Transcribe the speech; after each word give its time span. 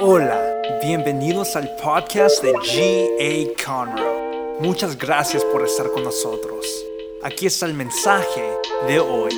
Hola, 0.00 0.62
bienvenidos 0.80 1.56
al 1.56 1.74
podcast 1.74 2.40
de 2.40 2.52
G.A. 2.52 3.64
Conroe. 3.66 4.60
Muchas 4.60 4.96
gracias 4.96 5.44
por 5.46 5.64
estar 5.64 5.90
con 5.90 6.04
nosotros. 6.04 6.64
Aquí 7.24 7.46
está 7.46 7.66
el 7.66 7.74
mensaje 7.74 8.44
de 8.86 9.00
hoy. 9.00 9.34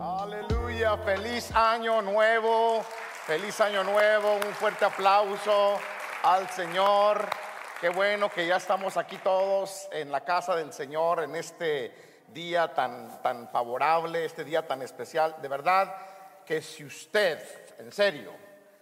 Aleluya, 0.00 0.96
feliz 1.04 1.50
año 1.54 2.00
nuevo, 2.00 2.82
feliz 3.26 3.60
año 3.60 3.84
nuevo, 3.84 4.36
un 4.36 4.54
fuerte 4.54 4.86
aplauso 4.86 5.78
al 6.22 6.48
Señor. 6.48 7.43
Qué 7.84 7.90
bueno 7.90 8.30
que 8.30 8.46
ya 8.46 8.56
estamos 8.56 8.96
aquí 8.96 9.18
todos 9.18 9.88
en 9.92 10.10
la 10.10 10.24
casa 10.24 10.56
del 10.56 10.72
Señor 10.72 11.22
en 11.22 11.36
este 11.36 12.22
día 12.28 12.72
tan, 12.72 13.20
tan 13.20 13.46
favorable, 13.50 14.24
este 14.24 14.42
día 14.42 14.66
tan 14.66 14.80
especial. 14.80 15.36
De 15.42 15.48
verdad 15.48 15.94
que 16.46 16.62
si 16.62 16.82
usted, 16.82 17.46
en 17.78 17.92
serio, 17.92 18.32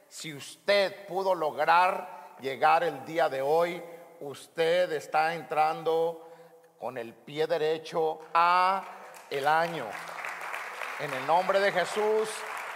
si 0.06 0.32
usted 0.32 1.04
pudo 1.08 1.34
lograr 1.34 2.36
llegar 2.38 2.84
el 2.84 3.04
día 3.04 3.28
de 3.28 3.42
hoy, 3.42 3.82
usted 4.20 4.92
está 4.92 5.34
entrando 5.34 6.30
con 6.78 6.96
el 6.96 7.12
pie 7.12 7.48
derecho 7.48 8.20
a 8.32 8.84
el 9.28 9.48
año. 9.48 9.86
En 11.00 11.12
el 11.12 11.26
nombre 11.26 11.58
de 11.58 11.72
Jesús 11.72 12.28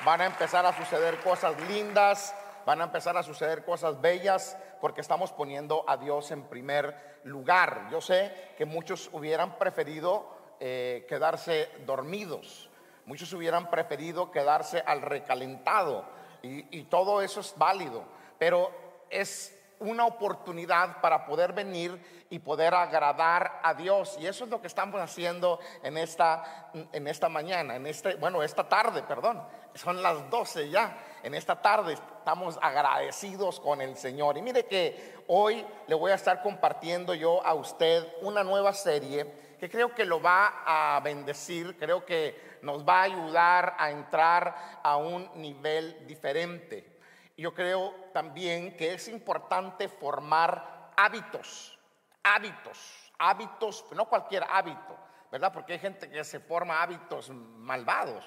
van 0.04 0.22
a 0.22 0.26
empezar 0.26 0.66
a 0.66 0.76
suceder 0.76 1.20
cosas 1.20 1.54
lindas, 1.68 2.34
van 2.64 2.80
a 2.80 2.84
empezar 2.86 3.16
a 3.16 3.22
suceder 3.22 3.64
cosas 3.64 4.00
bellas 4.00 4.56
porque 4.80 5.00
estamos 5.00 5.32
poniendo 5.32 5.84
a 5.88 5.96
Dios 5.96 6.30
en 6.30 6.42
primer 6.44 7.20
lugar. 7.24 7.88
Yo 7.90 8.00
sé 8.00 8.52
que 8.56 8.64
muchos 8.64 9.10
hubieran 9.12 9.58
preferido 9.58 10.28
eh, 10.60 11.04
quedarse 11.08 11.68
dormidos, 11.84 12.70
muchos 13.04 13.32
hubieran 13.32 13.70
preferido 13.70 14.30
quedarse 14.30 14.82
al 14.86 15.02
recalentado 15.02 16.04
y, 16.42 16.78
y 16.78 16.84
todo 16.84 17.22
eso 17.22 17.40
es 17.40 17.54
válido, 17.56 18.04
pero 18.38 18.70
es 19.10 19.52
una 19.78 20.06
oportunidad 20.06 21.00
para 21.00 21.26
poder 21.26 21.52
venir 21.52 22.00
y 22.30 22.38
poder 22.38 22.74
agradar 22.74 23.60
a 23.62 23.74
Dios. 23.74 24.16
Y 24.20 24.26
eso 24.26 24.44
es 24.44 24.50
lo 24.50 24.60
que 24.60 24.66
estamos 24.66 25.00
haciendo 25.00 25.60
en 25.82 25.98
esta, 25.98 26.70
en 26.92 27.06
esta 27.06 27.28
mañana, 27.28 27.76
en 27.76 27.86
este, 27.86 28.14
bueno, 28.16 28.42
esta 28.42 28.68
tarde, 28.68 29.02
perdón. 29.02 29.42
Son 29.74 30.02
las 30.02 30.30
12 30.30 30.70
ya. 30.70 30.96
En 31.26 31.34
esta 31.34 31.60
tarde 31.60 31.94
estamos 31.94 32.56
agradecidos 32.62 33.58
con 33.58 33.80
el 33.80 33.96
Señor. 33.96 34.38
Y 34.38 34.42
mire 34.42 34.64
que 34.64 35.24
hoy 35.26 35.66
le 35.88 35.96
voy 35.96 36.12
a 36.12 36.14
estar 36.14 36.40
compartiendo 36.40 37.14
yo 37.14 37.44
a 37.44 37.52
usted 37.54 38.06
una 38.20 38.44
nueva 38.44 38.72
serie 38.72 39.56
que 39.58 39.68
creo 39.68 39.92
que 39.92 40.04
lo 40.04 40.22
va 40.22 40.62
a 40.64 41.00
bendecir, 41.00 41.76
creo 41.78 42.06
que 42.06 42.58
nos 42.62 42.88
va 42.88 43.00
a 43.00 43.02
ayudar 43.02 43.74
a 43.76 43.90
entrar 43.90 44.78
a 44.84 44.98
un 44.98 45.28
nivel 45.34 46.06
diferente. 46.06 47.00
Yo 47.36 47.52
creo 47.52 47.92
también 48.12 48.76
que 48.76 48.94
es 48.94 49.08
importante 49.08 49.88
formar 49.88 50.92
hábitos, 50.96 51.76
hábitos, 52.22 53.12
hábitos, 53.18 53.84
no 53.96 54.04
cualquier 54.04 54.44
hábito, 54.48 54.96
¿verdad? 55.32 55.52
Porque 55.52 55.72
hay 55.72 55.80
gente 55.80 56.08
que 56.08 56.22
se 56.22 56.38
forma 56.38 56.80
hábitos 56.80 57.30
malvados, 57.30 58.24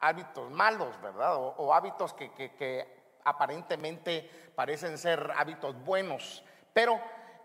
hábitos 0.00 0.50
malos, 0.50 1.00
¿verdad? 1.00 1.36
O, 1.36 1.72
hábitos 1.72 2.14
que, 2.14 2.32
que 2.32 3.00
aparentemente 3.24 4.52
parecen 4.54 4.98
ser 4.98 5.32
hábitos 5.36 5.74
buenos. 5.84 6.42
Pero 6.72 7.00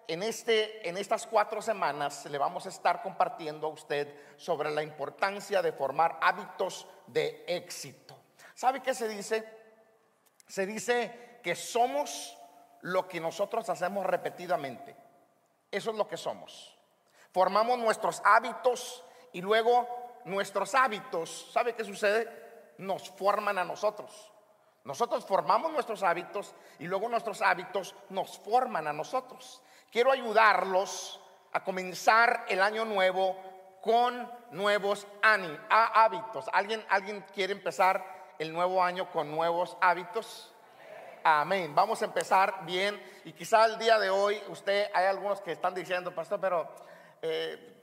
en, 0.08 0.23
este, 0.23 0.88
en 0.88 0.97
estas 0.97 1.25
cuatro 1.25 1.62
semanas 1.62 2.25
le 2.25 2.38
vamos 2.38 2.66
a 2.66 2.70
estar 2.70 3.02
compartiendo 3.02 3.67
a 3.67 3.72
usted 3.72 4.14
sobre 4.38 4.72
la 4.72 4.84
importancia 4.84 5.62
de 5.62 5.72
formar 5.72 6.17
hábitos 6.22 6.88
de 7.08 7.44
éxito. 7.47 8.16
¿Sabe 8.53 8.81
qué 8.81 8.94
se 8.94 9.08
dice? 9.08 9.47
Se 10.47 10.66
dice 10.66 11.40
que 11.44 11.56
somos 11.56 12.38
lo 12.81 13.07
que 13.07 13.19
nosotros 13.19 13.68
hacemos 13.69 14.06
repetidamente. 14.06 14.96
Eso 15.72 15.91
es 15.91 15.97
lo 15.97 16.07
que 16.07 16.18
somos. 16.18 16.78
Formamos 17.31 17.80
nuestros 17.80 18.22
hábitos 18.24 19.03
y 19.34 19.41
luego 19.41 19.88
nuestros 20.25 20.74
hábitos, 20.74 21.50
¿sabe 21.51 21.74
qué 21.74 21.84
sucede? 21.84 22.44
Nos 22.78 23.09
forman 23.12 23.58
a 23.58 23.63
nosotros. 23.63 24.31
Nosotros 24.84 25.25
formamos 25.25 25.72
nuestros 25.72 26.03
hábitos 26.03 26.53
y 26.78 26.86
luego 26.86 27.09
nuestros 27.09 27.41
hábitos 27.41 27.96
nos 28.09 28.38
forman 28.40 28.88
a 28.88 28.94
nosotros. 28.94 29.62
Quiero 29.91 30.12
ayudarlos 30.12 31.19
a 31.52 31.63
comenzar 31.63 32.46
el 32.50 32.62
año 32.62 32.86
nuevo 32.86 33.36
con 33.81 34.31
nuevos 34.52 35.08
hábitos. 35.22 36.46
¿Alguien, 36.53 36.86
¿Alguien 36.90 37.25
quiere 37.34 37.53
empezar 37.53 38.34
el 38.38 38.53
nuevo 38.53 38.84
año 38.84 39.09
con 39.12 39.31
nuevos 39.31 39.75
hábitos? 39.81 40.53
Amén. 41.24 41.74
Vamos 41.74 42.03
a 42.03 42.06
empezar 42.06 42.66
bien. 42.66 43.02
Y 43.24 43.34
quizá 43.34 43.66
el 43.66 43.80
día 43.80 43.97
de 43.97 44.12
hoy, 44.12 44.40
usted, 44.50 44.92
hay 44.94 45.06
algunos 45.06 45.42
que 45.42 45.53
están 45.53 45.74
diciendo, 45.74 46.13
pastor, 46.13 46.40
pero 46.40 46.69
eh, 47.22 47.75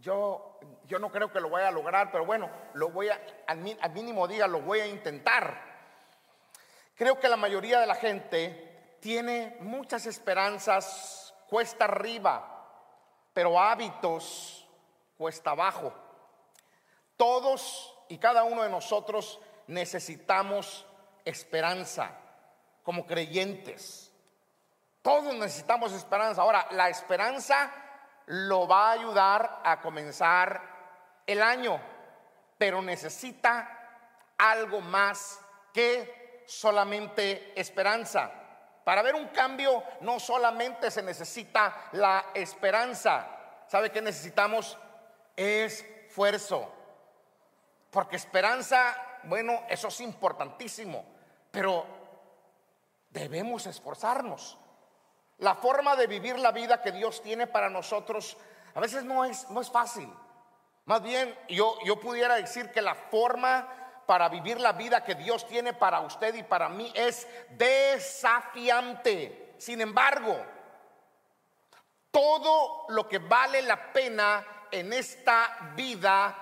yo, 0.00 0.58
yo 0.86 0.98
no 0.98 1.10
creo 1.10 1.32
que 1.32 1.40
lo 1.40 1.50
vaya 1.50 1.68
a 1.68 1.72
lograr, 1.72 2.10
pero 2.10 2.24
bueno, 2.24 2.50
lo 2.74 2.90
voy 2.90 3.08
a, 3.08 3.20
al, 3.46 3.58
mínimo 3.92 4.28
día 4.28 4.46
lo 4.46 4.60
voy 4.60 4.80
a 4.80 4.86
intentar. 4.86 5.66
Creo 6.94 7.18
que 7.18 7.28
la 7.28 7.36
mayoría 7.36 7.80
de 7.80 7.86
la 7.86 7.94
gente 7.94 8.96
tiene 9.00 9.56
muchas 9.60 10.06
esperanzas 10.06 11.34
cuesta 11.48 11.84
arriba, 11.84 12.66
pero 13.32 13.58
hábitos 13.58 14.68
cuesta 15.16 15.50
abajo. 15.50 15.92
Todos 17.16 17.96
y 18.08 18.18
cada 18.18 18.44
uno 18.44 18.62
de 18.62 18.70
nosotros 18.70 19.40
necesitamos 19.66 20.86
esperanza 21.24 22.12
como 22.82 23.06
creyentes. 23.06 24.12
Todos 25.02 25.34
necesitamos 25.34 25.92
esperanza. 25.92 26.42
Ahora, 26.42 26.66
la 26.70 26.88
esperanza 26.88 27.72
lo 28.28 28.68
va 28.68 28.88
a 28.88 28.92
ayudar 28.92 29.60
a 29.64 29.80
comenzar 29.80 30.60
el 31.26 31.42
año, 31.42 31.80
pero 32.58 32.82
necesita 32.82 33.68
algo 34.36 34.80
más 34.80 35.40
que 35.72 36.44
solamente 36.46 37.58
esperanza. 37.58 38.30
Para 38.84 39.02
ver 39.02 39.14
un 39.14 39.28
cambio 39.28 39.82
no 40.02 40.20
solamente 40.20 40.90
se 40.90 41.02
necesita 41.02 41.88
la 41.92 42.26
esperanza. 42.34 43.26
¿Sabe 43.66 43.90
qué 43.90 44.02
necesitamos? 44.02 44.78
Esfuerzo. 45.36 46.72
Porque 47.90 48.16
esperanza, 48.16 48.96
bueno, 49.24 49.62
eso 49.68 49.88
es 49.88 50.00
importantísimo, 50.00 51.04
pero 51.50 51.86
debemos 53.08 53.66
esforzarnos. 53.66 54.58
La 55.38 55.54
forma 55.54 55.96
de 55.96 56.06
vivir 56.06 56.38
la 56.38 56.52
vida 56.52 56.82
que 56.82 56.92
Dios 56.92 57.22
tiene 57.22 57.46
para 57.46 57.70
nosotros 57.70 58.36
a 58.74 58.80
veces 58.80 59.04
no 59.04 59.24
es, 59.24 59.48
no 59.50 59.60
es 59.60 59.70
fácil. 59.70 60.08
Más 60.84 61.02
bien, 61.02 61.36
yo, 61.48 61.76
yo 61.84 61.98
pudiera 62.00 62.36
decir 62.36 62.70
que 62.70 62.80
la 62.80 62.94
forma 62.94 63.68
para 64.06 64.28
vivir 64.28 64.60
la 64.60 64.72
vida 64.72 65.04
que 65.04 65.14
Dios 65.16 65.46
tiene 65.46 65.74
para 65.74 66.00
usted 66.00 66.34
y 66.34 66.42
para 66.42 66.68
mí 66.68 66.90
es 66.94 67.28
desafiante. 67.50 68.36
Sin 69.58 69.80
embargo, 69.80 70.36
todo 72.10 72.86
lo 72.88 73.06
que 73.08 73.18
vale 73.18 73.62
la 73.62 73.92
pena 73.92 74.66
en 74.70 74.92
esta 74.92 75.72
vida 75.76 76.36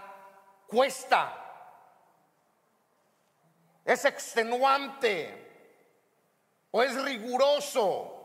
cuesta. 0.66 1.42
Es 3.84 4.04
extenuante 4.04 5.78
o 6.70 6.82
es 6.82 7.02
riguroso. 7.02 8.15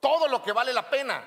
Todo 0.00 0.26
lo 0.28 0.42
que 0.42 0.52
vale 0.52 0.72
la 0.72 0.88
pena. 0.88 1.22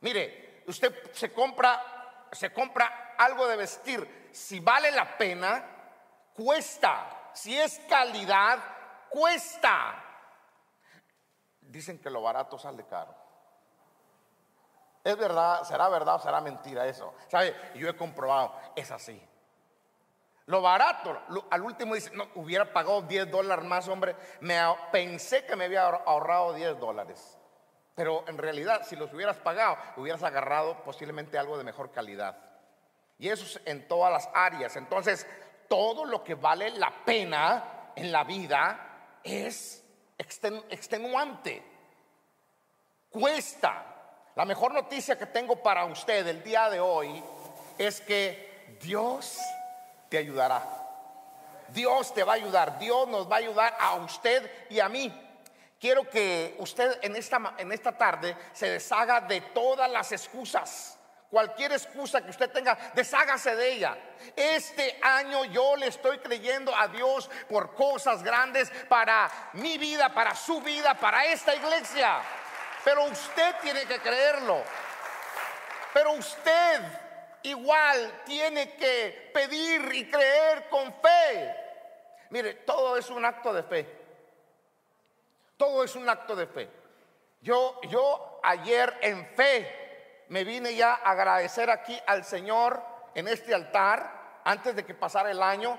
Mire, 0.00 0.62
usted 0.66 1.12
se 1.12 1.32
compra, 1.32 2.26
se 2.30 2.52
compra 2.52 3.14
algo 3.18 3.48
de 3.48 3.56
vestir. 3.56 4.28
Si 4.32 4.60
vale 4.60 4.90
la 4.90 5.16
pena, 5.16 5.64
cuesta. 6.34 7.30
Si 7.32 7.58
es 7.58 7.80
calidad, 7.88 8.58
cuesta. 9.08 10.04
Dicen 11.60 11.98
que 11.98 12.10
lo 12.10 12.22
barato 12.22 12.58
sale 12.58 12.84
caro. 12.86 13.14
Es 15.02 15.16
verdad, 15.16 15.64
será 15.64 15.88
verdad 15.88 16.16
o 16.16 16.18
será 16.18 16.40
mentira 16.40 16.86
eso. 16.86 17.14
¿Sabe? 17.28 17.56
Yo 17.74 17.88
he 17.88 17.96
comprobado, 17.96 18.54
es 18.76 18.90
así. 18.90 19.20
Lo 20.46 20.60
barato, 20.60 21.16
al 21.50 21.62
último 21.62 21.94
dice, 21.94 22.10
no, 22.12 22.28
hubiera 22.34 22.72
pagado 22.72 23.02
10 23.02 23.30
dólares 23.30 23.64
más, 23.64 23.86
hombre. 23.88 24.16
Me, 24.40 24.58
pensé 24.90 25.46
que 25.46 25.54
me 25.56 25.66
había 25.66 25.86
ahorrado 25.86 26.52
10 26.52 26.78
dólares. 26.78 27.39
Pero 27.94 28.24
en 28.28 28.38
realidad, 28.38 28.82
si 28.86 28.96
los 28.96 29.12
hubieras 29.12 29.36
pagado, 29.38 29.76
hubieras 29.96 30.22
agarrado 30.22 30.82
posiblemente 30.84 31.38
algo 31.38 31.58
de 31.58 31.64
mejor 31.64 31.90
calidad. 31.90 32.36
Y 33.18 33.28
eso 33.28 33.44
es 33.44 33.60
en 33.66 33.86
todas 33.86 34.12
las 34.12 34.28
áreas. 34.32 34.76
Entonces, 34.76 35.26
todo 35.68 36.04
lo 36.04 36.24
que 36.24 36.34
vale 36.34 36.70
la 36.70 36.92
pena 37.04 37.92
en 37.94 38.10
la 38.10 38.24
vida 38.24 39.18
es 39.22 39.84
extenuante. 40.18 41.62
Cuesta. 43.10 43.86
La 44.36 44.44
mejor 44.44 44.72
noticia 44.72 45.18
que 45.18 45.26
tengo 45.26 45.56
para 45.56 45.84
usted 45.84 46.26
el 46.26 46.42
día 46.42 46.70
de 46.70 46.80
hoy 46.80 47.22
es 47.76 48.00
que 48.00 48.78
Dios 48.80 49.38
te 50.08 50.18
ayudará. 50.18 50.62
Dios 51.68 52.14
te 52.14 52.24
va 52.24 52.32
a 52.32 52.36
ayudar. 52.36 52.78
Dios 52.78 53.08
nos 53.08 53.30
va 53.30 53.36
a 53.36 53.38
ayudar 53.38 53.76
a 53.78 53.94
usted 53.96 54.50
y 54.70 54.80
a 54.80 54.88
mí. 54.88 55.12
Quiero 55.80 56.08
que 56.10 56.56
usted 56.58 56.98
en 57.00 57.16
esta, 57.16 57.54
en 57.56 57.72
esta 57.72 57.96
tarde 57.96 58.36
se 58.52 58.68
deshaga 58.68 59.22
de 59.22 59.40
todas 59.40 59.90
las 59.90 60.12
excusas. 60.12 60.98
Cualquier 61.30 61.72
excusa 61.72 62.20
que 62.20 62.30
usted 62.30 62.50
tenga, 62.50 62.76
deshágase 62.92 63.56
de 63.56 63.72
ella. 63.72 63.96
Este 64.36 64.98
año 65.00 65.46
yo 65.46 65.76
le 65.76 65.86
estoy 65.86 66.18
creyendo 66.18 66.76
a 66.76 66.88
Dios 66.88 67.30
por 67.48 67.74
cosas 67.74 68.22
grandes 68.22 68.70
para 68.90 69.30
mi 69.54 69.78
vida, 69.78 70.12
para 70.12 70.34
su 70.34 70.60
vida, 70.60 70.92
para 70.94 71.24
esta 71.24 71.54
iglesia. 71.54 72.20
Pero 72.84 73.04
usted 73.04 73.54
tiene 73.62 73.86
que 73.86 74.00
creerlo. 74.00 74.62
Pero 75.94 76.12
usted 76.12 76.82
igual 77.42 78.20
tiene 78.26 78.74
que 78.74 79.30
pedir 79.32 79.94
y 79.94 80.10
creer 80.10 80.68
con 80.68 80.92
fe. 81.00 81.54
Mire, 82.28 82.54
todo 82.54 82.98
es 82.98 83.08
un 83.08 83.24
acto 83.24 83.52
de 83.54 83.62
fe. 83.62 83.99
Todo 85.60 85.84
es 85.84 85.94
un 85.94 86.08
acto 86.08 86.34
de 86.34 86.46
fe. 86.46 86.70
Yo, 87.42 87.78
yo 87.82 88.40
ayer 88.42 88.96
en 89.02 89.26
fe 89.36 90.24
me 90.28 90.42
vine 90.42 90.74
ya 90.74 90.94
a 90.94 91.10
agradecer 91.10 91.68
aquí 91.68 92.00
al 92.06 92.24
Señor 92.24 92.82
en 93.14 93.28
este 93.28 93.54
altar, 93.54 94.40
antes 94.42 94.74
de 94.74 94.86
que 94.86 94.94
pasara 94.94 95.30
el 95.30 95.42
año, 95.42 95.78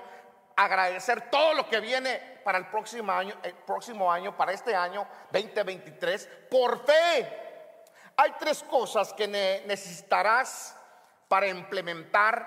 agradecer 0.54 1.28
todo 1.30 1.54
lo 1.54 1.68
que 1.68 1.80
viene 1.80 2.40
para 2.44 2.58
el 2.58 2.68
próximo 2.68 3.10
año, 3.10 3.34
el 3.42 3.54
próximo 3.54 4.12
año, 4.12 4.36
para 4.36 4.52
este 4.52 4.72
año 4.72 5.04
2023, 5.32 6.28
por 6.48 6.86
fe. 6.86 7.72
Hay 8.18 8.36
tres 8.38 8.62
cosas 8.62 9.12
que 9.12 9.26
necesitarás 9.26 10.76
para 11.26 11.48
implementar 11.48 12.46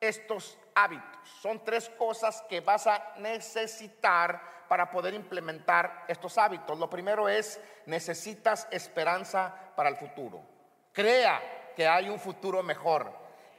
estos 0.00 0.56
hábitos. 0.74 1.28
Son 1.42 1.62
tres 1.62 1.90
cosas 1.90 2.40
que 2.48 2.62
vas 2.62 2.86
a 2.86 3.12
necesitar 3.18 4.57
para 4.68 4.90
poder 4.90 5.14
implementar 5.14 6.04
estos 6.08 6.38
hábitos. 6.38 6.78
Lo 6.78 6.90
primero 6.90 7.28
es, 7.28 7.60
necesitas 7.86 8.68
esperanza 8.70 9.54
para 9.74 9.88
el 9.88 9.96
futuro. 9.96 10.42
Crea 10.92 11.72
que 11.74 11.86
hay 11.86 12.08
un 12.08 12.20
futuro 12.20 12.62
mejor. 12.62 13.12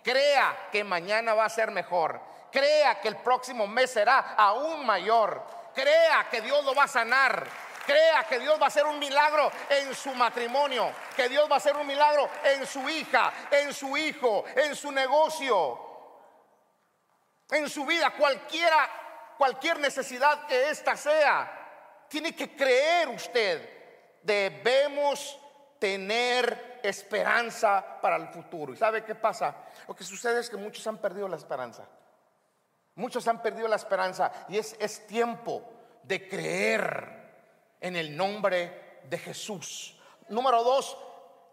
Crea 0.04 0.70
que 0.72 0.84
mañana 0.84 1.34
va 1.34 1.46
a 1.46 1.50
ser 1.50 1.72
mejor. 1.72 2.22
Crea 2.52 3.00
que 3.02 3.08
el 3.08 3.18
próximo 3.18 3.68
mes 3.68 3.92
será 3.92 4.36
aún 4.38 4.86
mayor. 4.86 5.44
Crea 5.74 6.28
que 6.30 6.42
Dios 6.42 6.64
lo 6.64 6.74
va 6.74 6.84
a 6.84 6.88
sanar 6.88 7.48
Crea 7.90 8.24
que 8.26 8.38
Dios 8.38 8.60
va 8.62 8.66
a 8.66 8.68
hacer 8.68 8.86
un 8.86 9.00
milagro 9.00 9.52
en 9.68 9.96
su 9.96 10.14
matrimonio, 10.14 10.94
que 11.16 11.28
Dios 11.28 11.50
va 11.50 11.56
a 11.56 11.58
hacer 11.58 11.76
un 11.76 11.88
milagro 11.88 12.30
en 12.44 12.64
su 12.68 12.88
hija, 12.88 13.34
en 13.50 13.74
su 13.74 13.98
hijo, 13.98 14.46
en 14.56 14.76
su 14.76 14.92
negocio, 14.92 15.80
en 17.50 17.68
su 17.68 17.88
vida, 17.88 18.12
cualquiera, 18.12 18.88
cualquier 19.40 19.80
necesidad 19.80 20.46
que 20.48 20.70
ésta 20.70 20.98
sea. 20.98 22.06
Tiene 22.10 22.36
que 22.36 22.58
creer 22.58 23.08
usted. 23.08 24.20
Debemos 24.22 25.40
tener 25.80 26.82
esperanza 26.84 28.02
para 28.02 28.18
el 28.18 28.28
futuro. 28.28 28.74
¿Y 28.74 28.76
sabe 28.76 29.06
qué 29.06 29.16
pasa? 29.16 29.56
Lo 29.88 29.96
que 29.96 30.04
sucede 30.04 30.42
es 30.42 30.50
que 30.50 30.58
muchos 30.58 30.86
han 30.88 30.98
perdido 30.98 31.30
la 31.30 31.38
esperanza. 31.38 31.88
Muchos 32.96 33.26
han 33.30 33.42
perdido 33.42 33.70
la 33.70 33.78
esperanza 33.78 34.30
y 34.50 34.58
es, 34.58 34.76
es 34.78 35.08
tiempo 35.08 35.64
de 36.04 36.28
creer 36.28 37.78
en 37.80 37.96
el 37.96 38.18
nombre 38.18 39.00
de 39.06 39.18
Jesús. 39.18 39.98
Número 40.28 40.66
dos, 40.66 40.98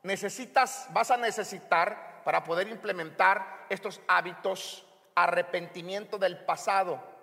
necesitas, 0.02 0.88
vas 0.90 1.12
a 1.12 1.16
necesitar 1.16 2.22
para 2.24 2.42
poder 2.42 2.66
implementar 2.66 3.66
estos 3.68 4.00
hábitos 4.08 4.84
arrepentimiento 5.14 6.18
del 6.18 6.44
pasado. 6.44 7.15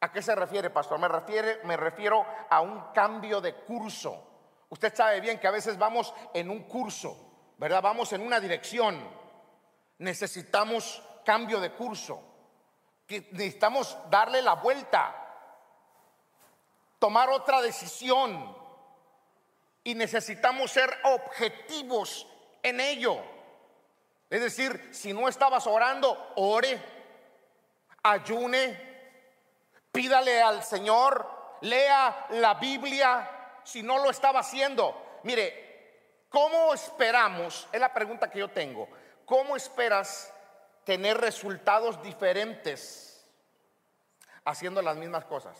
¿A 0.00 0.12
qué 0.12 0.20
se 0.22 0.34
refiere, 0.34 0.70
pastor? 0.70 0.98
Me, 0.98 1.08
refiere, 1.08 1.60
me 1.64 1.76
refiero 1.76 2.24
a 2.50 2.60
un 2.60 2.92
cambio 2.92 3.40
de 3.40 3.54
curso. 3.54 4.22
Usted 4.68 4.94
sabe 4.94 5.20
bien 5.20 5.38
que 5.38 5.46
a 5.46 5.52
veces 5.52 5.78
vamos 5.78 6.12
en 6.34 6.50
un 6.50 6.64
curso, 6.64 7.54
¿verdad? 7.56 7.82
Vamos 7.82 8.12
en 8.12 8.20
una 8.20 8.40
dirección. 8.40 8.98
Necesitamos 9.98 11.02
cambio 11.24 11.60
de 11.60 11.72
curso. 11.72 12.22
Necesitamos 13.08 13.96
darle 14.10 14.42
la 14.42 14.54
vuelta 14.54 15.26
tomar 16.98 17.30
otra 17.30 17.62
decisión 17.62 18.56
y 19.84 19.94
necesitamos 19.94 20.72
ser 20.72 20.90
objetivos 21.04 22.26
en 22.62 22.80
ello. 22.80 23.18
Es 24.28 24.40
decir, 24.40 24.90
si 24.92 25.12
no 25.12 25.28
estabas 25.28 25.66
orando, 25.66 26.32
ore, 26.36 26.82
ayune, 28.02 28.95
pídale 29.96 30.42
al 30.42 30.62
Señor, 30.62 31.26
lea 31.62 32.26
la 32.32 32.52
Biblia, 32.54 33.58
si 33.64 33.82
no 33.82 33.96
lo 33.96 34.10
estaba 34.10 34.40
haciendo. 34.40 35.20
Mire, 35.22 36.26
¿cómo 36.28 36.74
esperamos? 36.74 37.66
Es 37.72 37.80
la 37.80 37.94
pregunta 37.94 38.30
que 38.30 38.40
yo 38.40 38.48
tengo. 38.48 38.88
¿Cómo 39.24 39.56
esperas 39.56 40.30
tener 40.84 41.16
resultados 41.16 42.02
diferentes 42.02 43.26
haciendo 44.44 44.82
las 44.82 44.98
mismas 44.98 45.24
cosas? 45.24 45.56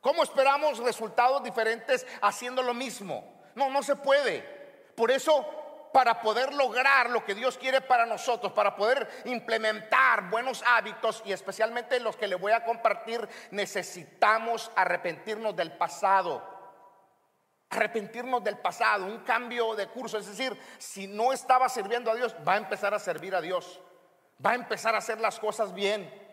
¿Cómo 0.00 0.22
esperamos 0.22 0.78
resultados 0.78 1.42
diferentes 1.42 2.06
haciendo 2.22 2.62
lo 2.62 2.72
mismo? 2.72 3.42
No, 3.56 3.68
no 3.68 3.82
se 3.82 3.96
puede. 3.96 4.42
Por 4.94 5.10
eso, 5.10 5.44
para 5.92 6.20
poder 6.20 6.52
lograr 6.54 7.10
lo 7.10 7.24
que 7.24 7.34
Dios 7.34 7.58
quiere 7.58 7.80
para 7.80 8.06
nosotros, 8.06 8.52
para 8.52 8.76
poder 8.76 9.08
implementar 9.24 10.28
buenos 10.30 10.62
hábitos 10.66 11.22
y 11.24 11.32
especialmente 11.32 12.00
los 12.00 12.16
que 12.16 12.28
le 12.28 12.34
voy 12.34 12.52
a 12.52 12.64
compartir, 12.64 13.28
necesitamos 13.50 14.70
arrepentirnos 14.76 15.54
del 15.56 15.72
pasado. 15.72 16.56
Arrepentirnos 17.70 18.42
del 18.42 18.58
pasado, 18.58 19.04
un 19.04 19.18
cambio 19.18 19.74
de 19.74 19.88
curso. 19.88 20.18
Es 20.18 20.26
decir, 20.26 20.58
si 20.78 21.06
no 21.06 21.32
estaba 21.32 21.68
sirviendo 21.68 22.10
a 22.10 22.14
Dios, 22.14 22.34
va 22.46 22.54
a 22.54 22.58
empezar 22.58 22.94
a 22.94 22.98
servir 22.98 23.34
a 23.34 23.40
Dios. 23.40 23.80
Va 24.44 24.52
a 24.52 24.54
empezar 24.54 24.94
a 24.94 24.98
hacer 24.98 25.20
las 25.20 25.38
cosas 25.38 25.74
bien. 25.74 26.27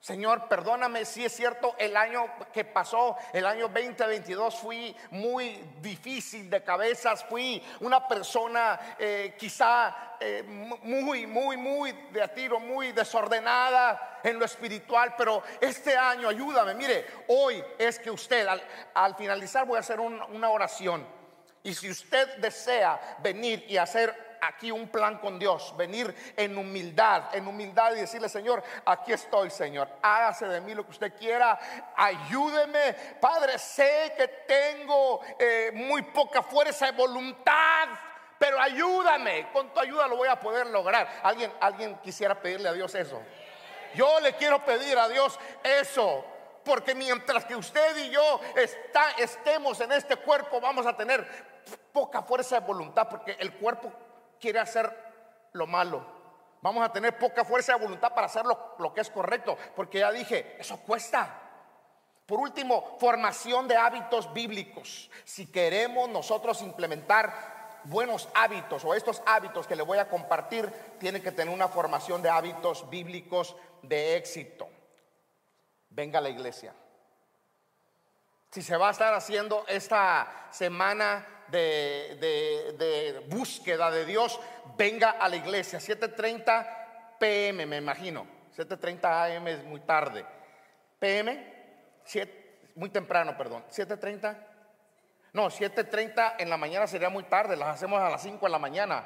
Señor, 0.00 0.48
perdóname 0.48 1.04
si 1.04 1.26
es 1.26 1.36
cierto, 1.36 1.74
el 1.78 1.94
año 1.94 2.24
que 2.54 2.64
pasó, 2.64 3.18
el 3.34 3.44
año 3.44 3.68
2022, 3.68 4.54
fui 4.54 4.96
muy 5.10 5.62
difícil 5.82 6.48
de 6.48 6.64
cabezas, 6.64 7.22
fui 7.22 7.62
una 7.80 8.08
persona 8.08 8.96
eh, 8.98 9.36
quizá 9.38 10.16
eh, 10.18 10.42
muy, 10.42 11.26
muy, 11.26 11.58
muy 11.58 11.92
de 12.12 12.22
a 12.22 12.28
tiro, 12.28 12.58
muy 12.58 12.92
desordenada 12.92 14.20
en 14.24 14.38
lo 14.38 14.46
espiritual, 14.46 15.14
pero 15.18 15.42
este 15.60 15.94
año 15.94 16.30
ayúdame. 16.30 16.72
Mire, 16.72 17.06
hoy 17.28 17.62
es 17.78 17.98
que 17.98 18.10
usted, 18.10 18.48
al, 18.94 19.14
finalizar 19.16 19.66
voy 19.66 19.76
a 19.76 19.80
hacer 19.80 20.00
una 20.00 20.48
oración. 20.48 21.06
Y 21.62 21.74
si 21.74 21.90
usted 21.90 22.38
desea 22.38 23.18
venir 23.22 23.66
y 23.68 23.76
hacer 23.76 24.29
aquí 24.40 24.70
un 24.70 24.88
plan 24.88 25.18
con 25.18 25.38
Dios, 25.38 25.74
venir 25.76 26.14
en 26.36 26.56
humildad, 26.56 27.34
en 27.34 27.46
humildad 27.46 27.92
y 27.92 28.00
decirle, 28.00 28.28
Señor, 28.28 28.62
aquí 28.84 29.12
estoy, 29.12 29.50
Señor, 29.50 29.88
hágase 30.02 30.46
de 30.46 30.60
mí 30.60 30.74
lo 30.74 30.84
que 30.84 30.90
usted 30.90 31.16
quiera, 31.16 31.58
ayúdeme, 31.96 32.94
Padre, 33.20 33.58
sé 33.58 34.14
que 34.16 34.28
tengo 34.28 35.20
eh, 35.38 35.70
muy 35.74 36.02
poca 36.02 36.42
fuerza 36.42 36.86
de 36.86 36.92
voluntad. 36.92 37.88
Pero 38.38 38.58
ayúdame, 38.58 39.50
con 39.52 39.68
tu 39.68 39.80
ayuda 39.80 40.08
lo 40.08 40.16
voy 40.16 40.28
a 40.28 40.40
poder 40.40 40.66
lograr. 40.68 41.06
¿Alguien, 41.22 41.52
alguien 41.60 41.98
quisiera 41.98 42.34
pedirle 42.40 42.70
a 42.70 42.72
Dios 42.72 42.94
eso? 42.94 43.20
Yo 43.94 44.18
le 44.20 44.32
quiero 44.32 44.64
pedir 44.64 44.98
a 44.98 45.08
Dios 45.10 45.38
eso. 45.62 46.24
Porque 46.64 46.94
mientras 46.94 47.44
que 47.44 47.56
usted 47.56 47.96
y 47.98 48.10
yo 48.10 48.40
está, 48.56 49.10
estemos 49.18 49.80
en 49.80 49.92
este 49.92 50.16
cuerpo, 50.16 50.60
vamos 50.60 50.86
a 50.86 50.96
tener 50.96 51.26
poca 51.92 52.22
fuerza 52.22 52.60
de 52.60 52.66
voluntad, 52.66 53.08
porque 53.08 53.36
el 53.38 53.52
cuerpo 53.54 53.92
quiere 54.40 54.58
hacer 54.58 54.90
lo 55.52 55.66
malo. 55.66 56.04
Vamos 56.62 56.84
a 56.84 56.92
tener 56.92 57.16
poca 57.18 57.44
fuerza 57.44 57.74
de 57.74 57.84
voluntad 57.84 58.12
para 58.14 58.26
hacer 58.26 58.44
lo, 58.44 58.92
que 58.94 59.00
es 59.00 59.10
correcto, 59.10 59.56
porque 59.74 60.00
ya 60.00 60.12
dije, 60.12 60.56
eso 60.58 60.78
cuesta. 60.80 61.38
Por 62.26 62.38
último, 62.38 62.96
formación 63.00 63.66
de 63.66 63.76
hábitos 63.76 64.32
bíblicos. 64.32 65.10
Si 65.24 65.46
queremos 65.46 66.08
nosotros 66.08 66.62
implementar 66.62 67.80
buenos 67.84 68.28
hábitos 68.34 68.84
o 68.84 68.94
estos 68.94 69.22
hábitos 69.26 69.66
que 69.66 69.74
le 69.74 69.82
voy 69.82 69.98
a 69.98 70.08
compartir, 70.08 70.70
tiene 70.98 71.22
que 71.22 71.32
tener 71.32 71.52
una 71.52 71.68
formación 71.68 72.20
de 72.22 72.28
hábitos 72.28 72.88
bíblicos 72.90 73.56
de 73.82 74.16
éxito. 74.16 74.68
Venga 75.88 76.18
a 76.18 76.22
la 76.22 76.28
iglesia. 76.28 76.74
Si 78.50 78.62
se 78.62 78.76
va 78.76 78.88
a 78.88 78.92
estar 78.92 79.14
haciendo 79.14 79.64
esta 79.66 80.48
semana 80.50 81.26
de, 81.50 83.26
búsqueda 83.28 83.90
de 83.90 84.04
Dios, 84.04 84.38
venga 84.76 85.10
a 85.10 85.28
la 85.28 85.36
iglesia. 85.36 85.78
7.30 85.78 87.18
pm, 87.18 87.66
me 87.66 87.76
imagino. 87.76 88.26
7.30 88.56 89.36
am 89.36 89.48
es 89.48 89.64
muy 89.64 89.80
tarde. 89.80 90.24
PM, 90.98 91.54
muy 92.74 92.90
temprano, 92.90 93.36
perdón. 93.36 93.64
7.30. 93.70 94.36
No, 95.32 95.46
7.30 95.46 96.36
en 96.38 96.50
la 96.50 96.56
mañana 96.56 96.86
sería 96.86 97.08
muy 97.08 97.24
tarde, 97.24 97.56
las 97.56 97.76
hacemos 97.76 98.00
a 98.00 98.10
las 98.10 98.22
5 98.22 98.44
de 98.44 98.50
la 98.50 98.58
mañana, 98.58 99.04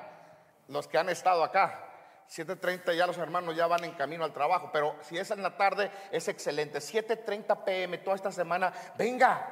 los 0.68 0.88
que 0.88 0.96
han 0.96 1.08
estado 1.08 1.44
acá. 1.44 1.80
7.30 2.28 2.96
ya 2.96 3.06
los 3.06 3.18
hermanos 3.18 3.54
ya 3.54 3.66
van 3.66 3.84
en 3.84 3.92
camino 3.92 4.24
al 4.24 4.32
trabajo, 4.32 4.70
pero 4.72 4.96
si 5.02 5.18
es 5.18 5.30
en 5.30 5.42
la 5.42 5.56
tarde 5.56 5.90
es 6.10 6.26
excelente. 6.28 6.78
7.30 6.78 7.64
pm 7.64 7.98
toda 7.98 8.16
esta 8.16 8.32
semana, 8.32 8.72
venga, 8.96 9.46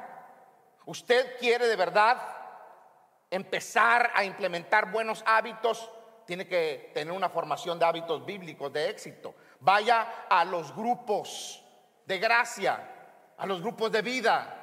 usted 0.85 1.37
quiere 1.37 1.67
de 1.67 1.75
verdad 1.75 2.17
empezar 3.33 4.11
a 4.13 4.23
implementar 4.23 4.91
buenos 4.91 5.23
hábitos, 5.25 5.89
tiene 6.25 6.47
que 6.47 6.91
tener 6.93 7.11
una 7.11 7.29
formación 7.29 7.79
de 7.79 7.85
hábitos 7.85 8.23
bíblicos 8.23 8.71
de 8.71 8.89
éxito. 8.89 9.33
Vaya 9.59 10.25
a 10.29 10.45
los 10.45 10.73
grupos 10.75 11.63
de 12.05 12.19
gracia, 12.19 12.89
a 13.35 13.45
los 13.47 13.61
grupos 13.61 13.91
de 13.91 14.03
vida. 14.03 14.59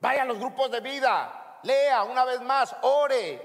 Vaya 0.00 0.22
a 0.22 0.24
los 0.24 0.38
grupos 0.38 0.70
de 0.70 0.80
vida. 0.80 1.58
Lea 1.62 2.02
una 2.02 2.24
vez 2.24 2.40
más, 2.40 2.74
ore, 2.82 3.40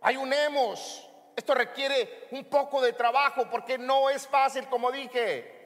ayunemos. 0.00 1.10
Esto 1.34 1.52
requiere 1.52 2.28
un 2.30 2.44
poco 2.44 2.80
de 2.80 2.92
trabajo 2.92 3.50
porque 3.50 3.78
no 3.78 4.08
es 4.10 4.28
fácil, 4.28 4.68
como 4.68 4.92
dije. 4.92 5.61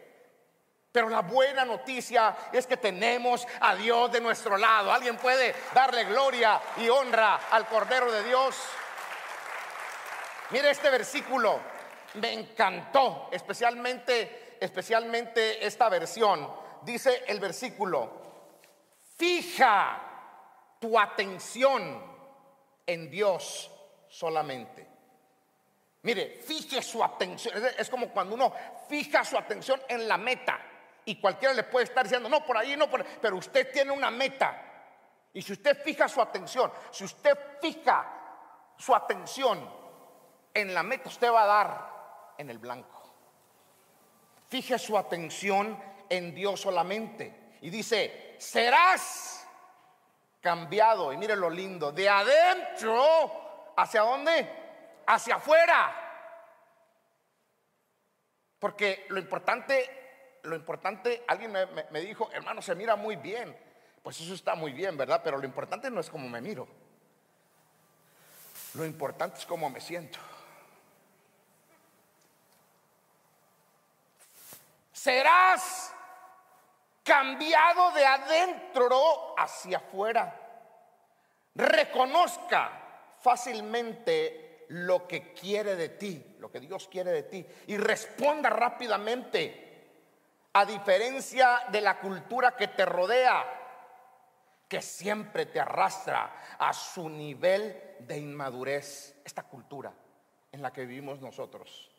Pero 0.96 1.10
la 1.10 1.20
buena 1.20 1.66
noticia 1.66 2.34
es 2.50 2.66
que 2.66 2.78
tenemos 2.78 3.46
a 3.60 3.74
Dios 3.74 4.10
de 4.10 4.18
nuestro 4.18 4.56
lado. 4.56 4.90
Alguien 4.90 5.18
puede 5.18 5.54
darle 5.74 6.04
gloria 6.04 6.58
y 6.78 6.88
honra 6.88 7.38
al 7.50 7.66
Cordero 7.66 8.10
de 8.10 8.24
Dios. 8.24 8.56
Mire 10.52 10.70
este 10.70 10.88
versículo, 10.88 11.60
me 12.14 12.32
encantó, 12.32 13.28
especialmente, 13.30 14.56
especialmente 14.58 15.66
esta 15.66 15.90
versión. 15.90 16.50
Dice 16.80 17.24
el 17.26 17.40
versículo: 17.40 18.22
Fija 19.18 20.00
tu 20.80 20.98
atención 20.98 22.02
en 22.86 23.10
Dios 23.10 23.70
solamente. 24.08 24.88
Mire, 26.00 26.40
fije 26.42 26.80
su 26.80 27.04
atención. 27.04 27.54
Es 27.76 27.90
como 27.90 28.08
cuando 28.08 28.34
uno 28.34 28.50
fija 28.88 29.26
su 29.26 29.36
atención 29.36 29.78
en 29.90 30.08
la 30.08 30.16
meta. 30.16 30.65
Y 31.08 31.20
cualquiera 31.20 31.54
le 31.54 31.62
puede 31.62 31.84
estar 31.84 32.02
diciendo, 32.02 32.28
no, 32.28 32.44
por 32.44 32.58
ahí, 32.58 32.76
no, 32.76 32.90
por 32.90 33.00
ahí. 33.00 33.18
Pero 33.22 33.36
usted 33.36 33.72
tiene 33.72 33.92
una 33.92 34.10
meta. 34.10 34.60
Y 35.32 35.40
si 35.40 35.52
usted 35.52 35.80
fija 35.82 36.08
su 36.08 36.20
atención, 36.20 36.72
si 36.90 37.04
usted 37.04 37.38
fija 37.60 38.04
su 38.76 38.92
atención 38.92 39.72
en 40.52 40.74
la 40.74 40.82
meta, 40.82 41.08
usted 41.08 41.32
va 41.32 41.44
a 41.44 41.46
dar 41.46 42.34
en 42.38 42.50
el 42.50 42.58
blanco. 42.58 43.02
Fije 44.48 44.78
su 44.80 44.98
atención 44.98 45.80
en 46.08 46.34
Dios 46.34 46.60
solamente. 46.60 47.54
Y 47.60 47.70
dice, 47.70 48.34
serás 48.40 49.46
cambiado. 50.40 51.12
Y 51.12 51.16
mire 51.16 51.36
lo 51.36 51.50
lindo, 51.50 51.92
de 51.92 52.08
adentro, 52.08 53.72
¿hacia 53.76 54.00
dónde? 54.02 55.02
Hacia 55.06 55.36
afuera. 55.36 56.02
Porque 58.58 59.06
lo 59.10 59.20
importante 59.20 60.05
lo 60.46 60.56
importante, 60.56 61.24
alguien 61.26 61.52
me, 61.52 62.00
dijo, 62.00 62.30
hermano, 62.32 62.62
se 62.62 62.74
mira 62.74 62.96
muy 62.96 63.16
bien. 63.16 63.56
Pues 64.02 64.20
eso 64.20 64.34
está 64.34 64.54
muy 64.54 64.72
bien, 64.72 64.96
¿verdad? 64.96 65.20
Pero 65.22 65.36
lo 65.36 65.44
importante 65.44 65.90
no 65.90 66.00
es 66.00 66.08
cómo 66.08 66.28
me 66.28 66.40
miro. 66.40 66.68
Lo 68.74 68.84
importante 68.84 69.38
es 69.38 69.46
cómo 69.46 69.68
me 69.68 69.80
siento. 69.80 70.18
Serás 74.92 75.92
cambiado 77.02 77.92
de 77.92 78.06
adentro 78.06 79.34
hacia 79.38 79.78
afuera. 79.78 80.40
Reconozca 81.54 82.70
fácilmente 83.20 84.66
lo 84.68 85.06
que 85.06 85.32
quiere 85.32 85.76
de 85.76 85.90
ti, 85.90 86.36
lo 86.38 86.50
que 86.50 86.60
Dios 86.60 86.88
quiere 86.88 87.12
de 87.12 87.22
ti, 87.24 87.46
y 87.68 87.76
responda 87.76 88.50
rápidamente 88.50 89.65
a 90.56 90.64
diferencia 90.64 91.64
de 91.68 91.82
la 91.82 91.98
cultura 91.98 92.56
que 92.56 92.68
te 92.68 92.86
rodea, 92.86 93.44
que 94.66 94.80
siempre 94.80 95.44
te 95.44 95.60
arrastra 95.60 96.32
a 96.58 96.72
su 96.72 97.10
nivel 97.10 97.96
de 97.98 98.16
inmadurez, 98.16 99.20
esta 99.22 99.42
cultura 99.42 99.92
en 100.50 100.62
la 100.62 100.72
que 100.72 100.86
vivimos 100.86 101.20
nosotros, 101.20 101.90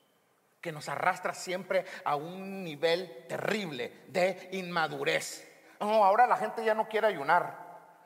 que 0.60 0.72
nos 0.72 0.90
arrastra 0.90 1.36
siempre 1.36 1.86
a 2.04 2.16
un 2.16 2.64
nivel 2.64 3.28
terrible 3.30 4.06
de 4.08 4.50
inmadurez. 4.54 5.48
No, 5.80 6.04
ahora 6.04 6.26
la 6.26 6.38
gente 6.38 6.66
ya 6.66 6.74
no 6.74 6.88
quiere 6.88 7.06
ayunar, 7.06 7.56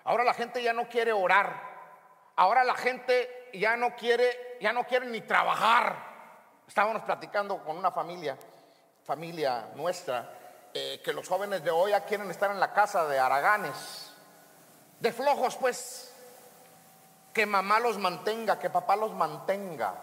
ahora 0.04 0.26
la 0.26 0.34
gente 0.34 0.62
ya 0.62 0.74
no 0.74 0.90
quiere 0.90 1.14
orar, 1.14 1.62
ahora 2.36 2.66
la 2.66 2.76
gente 2.76 3.52
ya 3.54 3.78
no 3.78 3.96
quiere, 3.96 4.58
ya 4.60 4.74
no 4.74 4.84
quiere 4.84 5.06
ni 5.06 5.22
trabajar. 5.22 5.96
Estábamos 6.68 7.04
platicando 7.04 7.64
con 7.64 7.78
una 7.78 7.92
familia, 7.92 8.38
familia 9.06 9.70
nuestra, 9.76 10.40
eh, 10.74 11.02
que 11.04 11.12
los 11.12 11.28
jóvenes 11.28 11.64
de 11.66 11.72
hoy 11.72 11.92
ya 11.92 12.06
quieren 12.06 12.32
estar 12.32 12.50
en 12.50 12.60
la 12.60 12.72
casa 12.72 13.06
de 13.06 13.20
haraganes, 13.20 14.12
de 15.02 15.12
flojos 15.12 15.58
pues, 15.58 16.14
que 17.34 17.46
mamá 17.46 17.80
los 17.80 17.98
mantenga, 17.98 18.58
que 18.58 18.70
papá 18.70 18.96
los 18.96 19.14
mantenga. 19.14 19.94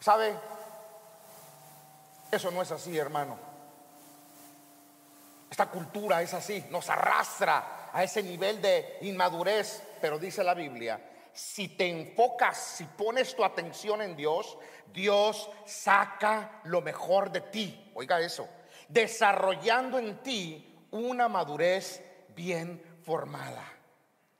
¿Sabe? 0.00 0.34
Eso 2.30 2.50
no 2.50 2.62
es 2.62 2.70
así, 2.70 2.96
hermano. 2.96 3.36
Esta 5.50 5.66
cultura 5.66 6.22
es 6.22 6.32
así, 6.32 6.64
nos 6.70 6.88
arrastra 6.88 7.90
a 7.92 8.02
ese 8.02 8.22
nivel 8.22 8.62
de 8.62 8.98
inmadurez, 9.02 9.82
pero 10.00 10.18
dice 10.18 10.42
la 10.42 10.54
Biblia, 10.54 10.98
si 11.32 11.68
te 11.68 11.88
enfocas, 11.88 12.56
si 12.56 12.84
pones 12.84 13.36
tu 13.36 13.44
atención 13.44 14.00
en 14.00 14.16
Dios, 14.16 14.56
Dios 14.92 15.50
saca 15.66 16.60
lo 16.64 16.80
mejor 16.80 17.30
de 17.30 17.42
ti. 17.42 17.92
Oiga 17.94 18.18
eso 18.20 18.48
desarrollando 18.88 19.98
en 19.98 20.18
ti 20.22 20.86
una 20.90 21.28
madurez 21.28 22.02
bien 22.34 22.82
formada. 23.02 23.64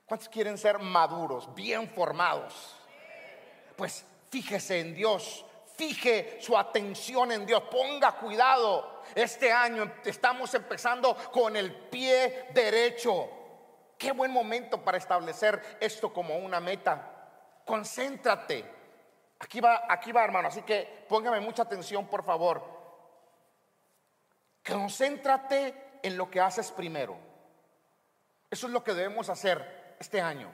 ¿Cuántos 0.05 0.29
quieren 0.29 0.57
ser 0.57 0.79
maduros, 0.79 1.53
bien 1.55 1.89
formados? 1.89 2.75
Pues 3.75 4.05
fíjese 4.29 4.79
en 4.79 4.93
Dios, 4.93 5.45
fije 5.75 6.37
su 6.39 6.57
atención 6.57 7.31
en 7.31 7.45
Dios, 7.45 7.63
ponga 7.71 8.13
cuidado. 8.13 9.01
Este 9.13 9.51
año 9.51 9.93
estamos 10.03 10.53
empezando 10.53 11.15
con 11.31 11.55
el 11.55 11.73
pie 11.73 12.47
derecho. 12.53 13.29
Qué 13.97 14.11
buen 14.11 14.31
momento 14.31 14.83
para 14.83 14.97
establecer 14.97 15.77
esto 15.79 16.11
como 16.13 16.37
una 16.37 16.59
meta. 16.59 17.11
Concéntrate. 17.65 18.73
Aquí 19.39 19.59
va, 19.59 19.85
aquí 19.89 20.11
va, 20.11 20.23
hermano. 20.23 20.47
Así 20.47 20.61
que 20.61 21.05
póngame 21.07 21.39
mucha 21.39 21.63
atención, 21.63 22.07
por 22.07 22.23
favor. 22.23 22.74
Concéntrate 24.67 25.99
en 26.01 26.17
lo 26.17 26.29
que 26.29 26.41
haces 26.41 26.71
primero. 26.71 27.17
Eso 28.49 28.67
es 28.67 28.73
lo 28.73 28.83
que 28.83 28.93
debemos 28.93 29.29
hacer 29.29 29.95
este 29.99 30.21
año. 30.21 30.51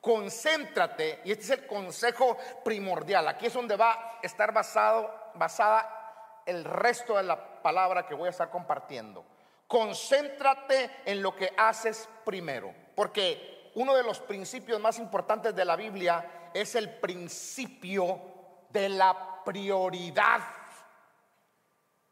Concéntrate, 0.00 1.20
y 1.24 1.32
este 1.32 1.44
es 1.44 1.50
el 1.50 1.66
consejo 1.66 2.36
primordial. 2.64 3.26
Aquí 3.28 3.46
es 3.46 3.54
donde 3.54 3.76
va 3.76 3.92
a 3.92 4.18
estar 4.22 4.52
basado, 4.52 5.30
basada 5.34 6.42
el 6.44 6.64
resto 6.64 7.16
de 7.16 7.22
la 7.22 7.62
palabra 7.62 8.06
que 8.06 8.14
voy 8.14 8.26
a 8.26 8.30
estar 8.30 8.50
compartiendo. 8.50 9.24
Concéntrate 9.66 10.90
en 11.06 11.22
lo 11.22 11.34
que 11.34 11.54
haces 11.56 12.08
primero, 12.24 12.74
porque 12.94 13.70
uno 13.76 13.94
de 13.94 14.02
los 14.02 14.20
principios 14.20 14.78
más 14.78 14.98
importantes 14.98 15.54
de 15.54 15.64
la 15.64 15.74
Biblia 15.74 16.50
es 16.52 16.74
el 16.74 16.90
principio 16.90 18.20
de 18.68 18.90
la 18.90 19.42
prioridad 19.42 20.40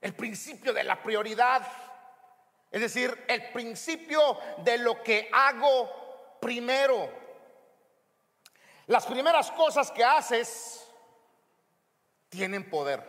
el 0.02 0.14
principio 0.14 0.72
de 0.72 0.84
la 0.84 1.00
prioridad, 1.00 1.66
es 2.70 2.80
decir, 2.80 3.24
el 3.28 3.52
principio 3.52 4.38
de 4.58 4.78
lo 4.78 5.02
que 5.02 5.30
hago 5.32 6.38
primero. 6.40 7.08
Las 8.88 9.06
primeras 9.06 9.50
cosas 9.52 9.90
que 9.92 10.04
haces 10.04 10.90
tienen 12.28 12.68
poder. 12.68 13.02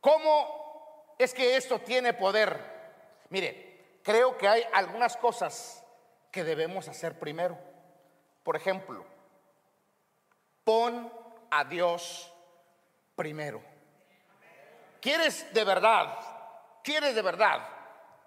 ¿Cómo 0.00 1.14
es 1.18 1.32
que 1.32 1.56
esto 1.56 1.80
tiene 1.80 2.12
poder? 2.12 2.58
Mire, 3.30 4.00
creo 4.02 4.36
que 4.36 4.46
hay 4.46 4.62
algunas 4.72 5.16
cosas 5.16 5.82
que 6.30 6.44
debemos 6.44 6.86
hacer 6.88 7.18
primero. 7.18 7.58
Por 8.42 8.56
ejemplo, 8.56 9.06
pon 10.64 11.12
a 11.50 11.64
Dios 11.64 12.32
primero. 13.14 13.69
¿Quieres 15.00 15.52
de 15.52 15.64
verdad, 15.64 16.18
quieres 16.84 17.14
de 17.14 17.22
verdad 17.22 17.60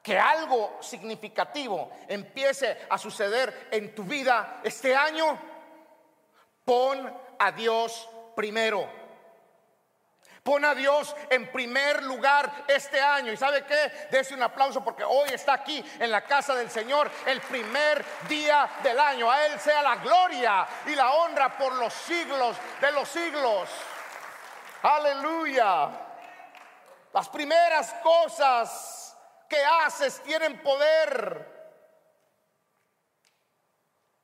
que 0.02 0.18
algo 0.18 0.78
significativo 0.82 1.92
empiece 2.08 2.86
a 2.90 2.98
suceder 2.98 3.70
en 3.72 3.94
tu 3.94 4.04
vida 4.04 4.60
este 4.64 4.96
año? 4.96 5.40
Pon 6.66 7.14
a 7.40 7.52
Dios 7.52 8.10
primero. 8.36 9.04
Pon 10.44 10.66
a 10.66 10.76
Dios 10.76 11.16
en 11.30 11.50
primer 11.52 12.04
lugar 12.04 12.66
este 12.68 13.00
año. 13.00 13.32
¿Y 13.32 13.38
sabe 13.38 13.64
qué? 13.66 14.08
Dese 14.12 14.34
un 14.34 14.44
aplauso 14.44 14.84
porque 14.84 15.06
hoy 15.06 15.30
está 15.30 15.54
aquí 15.54 15.84
en 16.00 16.12
la 16.12 16.22
casa 16.26 16.54
del 16.54 16.70
Señor 16.70 17.10
el 17.26 17.40
primer 17.40 18.04
día 18.28 18.70
del 18.84 19.00
año. 19.00 19.32
A 19.32 19.46
Él 19.46 19.58
sea 19.58 19.82
la 19.82 19.96
gloria 19.98 20.68
y 20.86 20.96
la 20.96 21.14
honra 21.14 21.58
por 21.58 21.74
los 21.76 21.94
siglos 21.94 22.58
de 22.82 22.92
los 22.92 23.08
siglos. 23.08 23.70
Aleluya. 24.82 26.03
Las 27.14 27.30
primeras 27.30 27.94
cosas 28.02 29.16
que 29.48 29.64
haces 29.64 30.20
tienen 30.24 30.62
poder. 30.64 31.52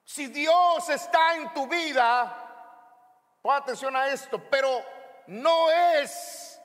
Si 0.04 0.26
Dios 0.28 0.90
está 0.90 1.36
en 1.36 1.54
tu 1.54 1.68
vida, 1.68 2.36
pon 3.44 3.56
atención 3.56 3.96
a 3.96 4.08
esto, 4.08 4.42
pero 4.50 4.84
no 5.28 5.70
es 5.70 6.60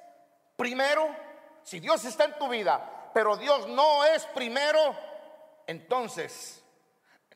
primero, 0.56 1.14
si 1.62 1.78
Dios 1.78 2.02
está 2.06 2.24
en 2.24 2.38
tu 2.38 2.48
vida, 2.48 3.10
pero 3.12 3.36
Dios 3.36 3.68
no 3.68 4.04
es 4.06 4.24
primero, 4.26 4.96
entonces 5.66 6.64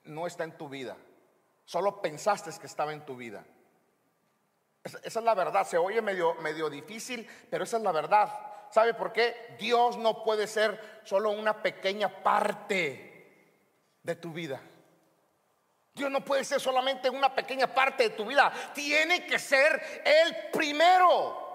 no 0.04 0.26
está 0.26 0.44
en 0.44 0.56
tu 0.56 0.68
vida. 0.68 0.96
Solo 1.66 2.00
pensaste 2.00 2.50
que 2.58 2.66
estaba 2.66 2.94
en 2.94 3.04
tu 3.04 3.14
vida. 3.14 3.44
Esa, 4.82 4.98
es 5.04 5.14
la 5.16 5.34
verdad. 5.34 5.66
Se 5.66 5.76
oye 5.76 6.00
medio, 6.00 6.34
medio 6.36 6.70
difícil, 6.70 7.28
pero 7.50 7.64
esa 7.64 7.76
es 7.76 7.82
la 7.82 7.92
verdad. 7.92 8.48
¿Sabe 8.70 8.94
por 8.94 9.12
qué? 9.12 9.56
Dios 9.58 9.96
no 9.96 10.22
puede 10.22 10.46
ser 10.46 11.00
solo 11.04 11.30
una 11.30 11.62
pequeña 11.62 12.22
parte 12.22 13.08
de 14.02 14.16
tu 14.16 14.32
vida. 14.32 14.60
Dios 15.94 16.10
no 16.10 16.24
puede 16.24 16.44
ser 16.44 16.60
solamente 16.60 17.10
una 17.10 17.34
pequeña 17.34 17.66
parte 17.66 18.04
de 18.04 18.10
tu 18.10 18.24
vida. 18.24 18.52
Tiene 18.72 19.26
que 19.26 19.38
ser 19.38 20.02
el 20.04 20.50
primero. 20.52 21.46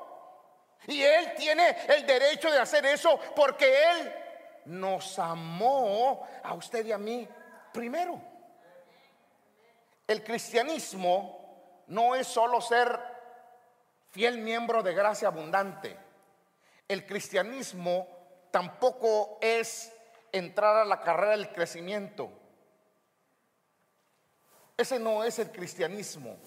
Y 0.88 1.02
Él 1.02 1.34
tiene 1.38 1.78
el 1.88 2.06
derecho 2.06 2.52
de 2.52 2.60
hacer 2.60 2.86
eso 2.86 3.20
porque 3.36 3.74
Él 3.92 4.14
nos 4.66 5.18
amó 5.18 6.28
a 6.44 6.54
usted 6.54 6.86
y 6.86 6.92
a 6.92 6.98
mí 6.98 7.28
primero. 7.72 8.20
El 10.06 10.24
cristianismo 10.24 11.84
no 11.88 12.16
es 12.16 12.28
solo 12.28 12.60
ser 12.60 13.00
fiel 14.10 14.40
miembro 14.40 14.84
de 14.84 14.94
gracia 14.94 15.30
abundante. 15.30 15.98
El 16.94 17.08
cristianismo 17.08 18.08
tampoco 18.52 19.40
es 19.42 19.92
entrar 20.32 20.76
a 20.76 20.86
la 20.86 21.02
carrera 21.02 21.32
del 21.32 21.52
crecimiento. 21.52 22.30
Ese 24.78 25.00
no 25.00 25.24
es 25.24 25.40
el 25.40 25.52
cristianismo. 25.52 26.38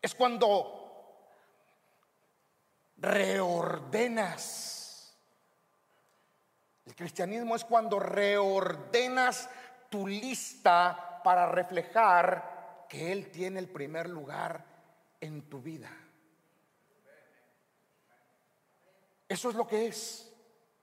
Es 0.00 0.12
cuando 0.12 1.20
reordenas. 2.96 3.96
El 6.84 6.96
cristianismo 6.96 7.54
es 7.54 7.64
cuando 7.64 8.00
reordenas 8.00 9.48
tu 9.88 10.08
lista 10.08 11.20
para 11.22 11.46
reflejar 11.46 12.86
que 12.88 13.12
Él 13.12 13.30
tiene 13.30 13.60
el 13.60 13.68
primer 13.68 14.08
lugar 14.08 14.64
en 15.20 15.48
tu 15.48 15.62
vida. 15.62 16.01
Eso 19.32 19.48
es 19.48 19.54
lo 19.54 19.66
que 19.66 19.86
es. 19.86 20.30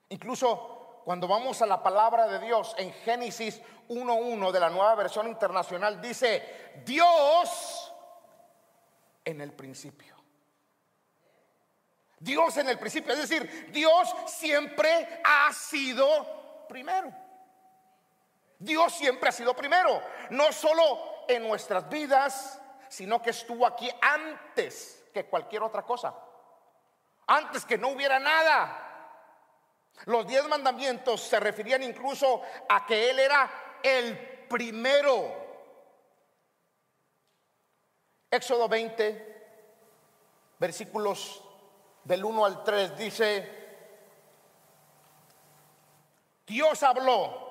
Incluso 0.08 1.02
cuando 1.04 1.28
vamos 1.28 1.62
a 1.62 1.66
la 1.66 1.80
palabra 1.84 2.26
de 2.26 2.40
Dios 2.40 2.74
en 2.78 2.92
Génesis 2.92 3.62
1.1 3.88 4.50
de 4.50 4.58
la 4.58 4.68
nueva 4.68 4.96
versión 4.96 5.28
internacional, 5.28 6.00
dice, 6.00 6.82
Dios 6.84 7.92
en 9.24 9.40
el 9.40 9.52
principio. 9.52 10.16
Dios 12.18 12.56
en 12.56 12.70
el 12.70 12.78
principio, 12.80 13.12
es 13.12 13.20
decir, 13.20 13.70
Dios 13.70 14.12
siempre 14.26 15.22
ha 15.22 15.52
sido 15.52 16.66
primero. 16.68 17.08
Dios 18.58 18.92
siempre 18.94 19.28
ha 19.28 19.32
sido 19.32 19.54
primero, 19.54 20.02
no 20.30 20.50
solo 20.50 21.24
en 21.28 21.46
nuestras 21.46 21.88
vidas, 21.88 22.60
sino 22.88 23.22
que 23.22 23.30
estuvo 23.30 23.64
aquí 23.64 23.88
antes 24.02 25.04
que 25.14 25.26
cualquier 25.26 25.62
otra 25.62 25.82
cosa. 25.82 26.12
Antes 27.32 27.64
que 27.64 27.78
no 27.78 27.90
hubiera 27.90 28.18
nada. 28.18 28.76
Los 30.06 30.26
diez 30.26 30.44
mandamientos 30.48 31.20
se 31.20 31.38
referían 31.38 31.80
incluso 31.84 32.42
a 32.68 32.84
que 32.84 33.08
Él 33.08 33.20
era 33.20 33.78
el 33.84 34.18
primero. 34.48 35.36
Éxodo 38.28 38.68
20, 38.68 39.52
versículos 40.58 41.44
del 42.02 42.24
1 42.24 42.44
al 42.44 42.64
3 42.64 42.96
dice, 42.96 43.60
Dios 46.44 46.82
habló 46.82 47.48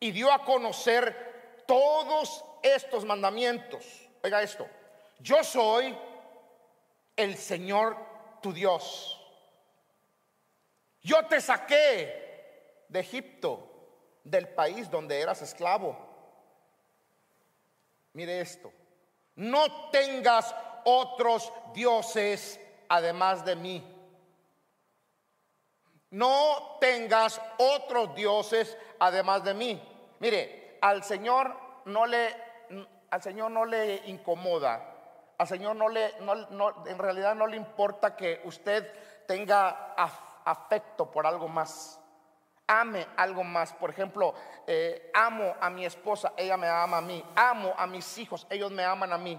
y 0.00 0.10
dio 0.10 0.30
a 0.30 0.44
conocer 0.44 1.64
todos 1.66 2.44
estos 2.62 3.06
mandamientos. 3.06 3.86
Oiga 4.22 4.42
esto, 4.42 4.68
yo 5.18 5.42
soy 5.42 5.96
el 7.16 7.36
Señor 7.36 7.96
tu 8.40 8.52
Dios 8.52 9.18
yo 11.02 11.26
te 11.26 11.40
saqué 11.40 12.84
de 12.88 13.00
Egipto, 13.00 13.68
del 14.22 14.48
país 14.48 14.88
donde 14.88 15.20
eras 15.20 15.42
esclavo. 15.42 15.96
Mire 18.12 18.40
esto, 18.40 18.72
no 19.34 19.90
tengas 19.90 20.54
otros 20.84 21.52
dioses 21.74 22.60
además 22.88 23.44
de 23.44 23.56
mí. 23.56 23.88
No 26.10 26.76
tengas 26.80 27.40
otros 27.58 28.14
dioses 28.14 28.76
además 28.98 29.42
de 29.42 29.54
mí. 29.54 29.82
Mire, 30.20 30.78
al 30.82 31.02
Señor 31.02 31.56
no 31.86 32.06
le, 32.06 32.36
al 33.10 33.22
Señor 33.22 33.50
no 33.50 33.64
le 33.64 34.02
incomoda. 34.06 34.91
Al 35.38 35.48
Señor 35.48 35.76
no 35.76 35.88
le, 35.88 36.14
no, 36.20 36.86
en 36.86 36.98
realidad 36.98 37.34
no 37.34 37.46
le 37.46 37.56
importa 37.56 38.16
que 38.16 38.40
usted 38.44 38.90
tenga 39.26 39.94
afecto 40.44 41.10
por 41.10 41.26
algo 41.26 41.48
más. 41.48 41.98
Ame 42.66 43.06
algo 43.16 43.42
más. 43.42 43.72
Por 43.72 43.90
ejemplo, 43.90 44.34
eh, 44.66 45.10
amo 45.14 45.54
a 45.60 45.68
mi 45.68 45.84
esposa, 45.84 46.32
ella 46.36 46.56
me 46.56 46.68
ama 46.68 46.98
a 46.98 47.00
mí. 47.00 47.24
Amo 47.34 47.74
a 47.76 47.86
mis 47.86 48.18
hijos, 48.18 48.46
ellos 48.48 48.70
me 48.70 48.84
aman 48.84 49.12
a 49.12 49.18
mí. 49.18 49.38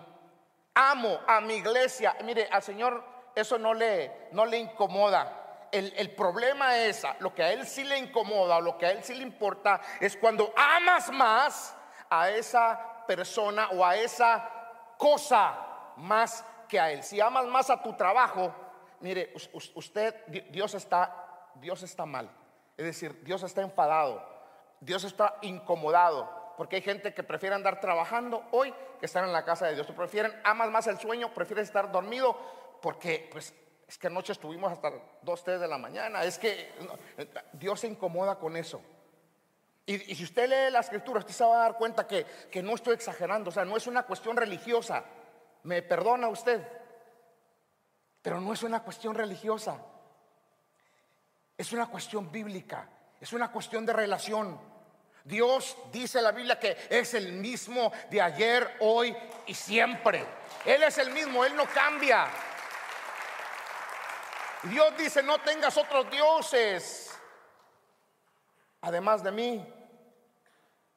Amo 0.73 1.19
a 1.25 1.39
mi 1.41 1.55
iglesia. 1.55 2.15
Mire, 2.23 2.49
al 2.51 2.61
Señor 2.61 3.03
eso 3.35 3.57
no 3.57 3.73
le, 3.73 4.27
no 4.31 4.45
le 4.45 4.57
incomoda. 4.57 5.39
El, 5.71 5.91
el, 5.97 6.11
problema 6.11 6.77
es, 6.77 7.03
lo 7.19 7.33
que 7.33 7.43
a 7.43 7.51
Él 7.51 7.65
sí 7.65 7.83
le 7.83 7.97
incomoda, 7.97 8.59
lo 8.59 8.77
que 8.77 8.85
a 8.85 8.91
Él 8.91 9.03
sí 9.03 9.15
le 9.15 9.23
importa, 9.23 9.81
es 9.99 10.15
cuando 10.17 10.53
amas 10.55 11.11
más 11.11 11.75
a 12.09 12.29
esa 12.29 13.05
persona 13.07 13.69
o 13.71 13.83
a 13.83 13.95
esa 13.95 14.49
cosa 14.97 15.72
más 15.97 16.45
que 16.67 16.79
a 16.79 16.91
Él. 16.91 17.03
Si 17.03 17.19
amas 17.19 17.45
más 17.45 17.69
a 17.69 17.81
tu 17.81 17.93
trabajo, 17.93 18.53
mire, 18.99 19.33
usted, 19.75 20.15
Dios 20.51 20.73
está, 20.73 21.51
Dios 21.55 21.83
está 21.83 22.05
mal. 22.05 22.29
Es 22.77 22.85
decir, 22.85 23.23
Dios 23.23 23.43
está 23.43 23.61
enfadado, 23.61 24.25
Dios 24.79 25.03
está 25.03 25.37
incomodado, 25.41 26.53
porque 26.57 26.77
hay 26.77 26.81
gente 26.81 27.13
que 27.13 27.23
prefiere 27.23 27.55
andar 27.55 27.79
trabajando 27.79 28.43
hoy 28.51 28.73
que 28.99 29.05
estar 29.05 29.23
en 29.23 29.33
la 29.33 29.45
casa 29.45 29.67
de 29.67 29.75
Dios. 29.75 29.87
Prefieren, 29.91 30.33
amas 30.43 30.69
más 30.71 30.87
el 30.87 30.97
sueño, 30.97 31.33
prefieres 31.33 31.67
estar 31.67 31.91
dormido, 31.91 32.35
porque 32.81 33.29
pues 33.31 33.53
es 33.87 33.97
que 33.97 34.07
anoche 34.07 34.33
estuvimos 34.33 34.71
hasta 34.71 34.91
2, 35.21 35.43
3 35.43 35.59
de 35.59 35.67
la 35.67 35.77
mañana. 35.77 36.23
Es 36.23 36.39
que 36.39 36.71
Dios 37.53 37.81
se 37.81 37.87
incomoda 37.87 38.39
con 38.39 38.57
eso. 38.57 38.81
Y, 39.85 39.97
si 40.15 40.23
usted 40.23 40.49
lee 40.49 40.71
la 40.71 40.79
escritura, 40.79 41.19
usted 41.19 41.33
se 41.33 41.43
va 41.43 41.55
a 41.55 41.59
dar 41.67 41.77
cuenta 41.77 42.07
que, 42.07 42.25
que 42.49 42.63
no 42.63 42.73
estoy 42.73 42.93
exagerando. 42.93 43.49
O 43.49 43.53
sea, 43.53 43.65
no 43.65 43.75
es 43.75 43.85
una 43.85 44.03
cuestión 44.03 44.37
religiosa. 44.37 45.03
Me 45.63 45.81
perdona 45.81 46.27
usted. 46.27 46.65
Pero 48.21 48.39
no 48.39 48.53
es 48.53 48.63
una 48.63 48.81
cuestión 48.81 49.15
religiosa, 49.15 49.77
es 51.57 51.73
una 51.73 51.87
cuestión 51.87 52.31
bíblica, 52.31 52.87
es 53.19 53.33
una 53.33 53.51
cuestión 53.51 53.85
de 53.85 53.91
relación. 53.91 54.57
Dios 55.25 55.77
dice 55.91 56.21
la 56.21 56.31
Biblia 56.31 56.57
que 56.57 56.77
es 56.89 57.13
el 57.13 57.33
mismo 57.33 57.91
de 58.09 58.21
ayer, 58.21 58.77
hoy 58.79 59.15
y 59.45 59.53
siempre. 59.53 60.25
Él 60.65 60.83
es 60.83 60.97
el 60.99 61.11
mismo, 61.11 61.43
Él 61.43 61.53
no 61.55 61.65
cambia. 61.65 62.27
Dios 64.63 64.95
dice, 64.97 65.21
no 65.21 65.39
tengas 65.39 65.75
otros 65.75 66.09
dioses, 66.09 67.13
además 68.79 69.21
de 69.21 69.31
mí. 69.31 69.73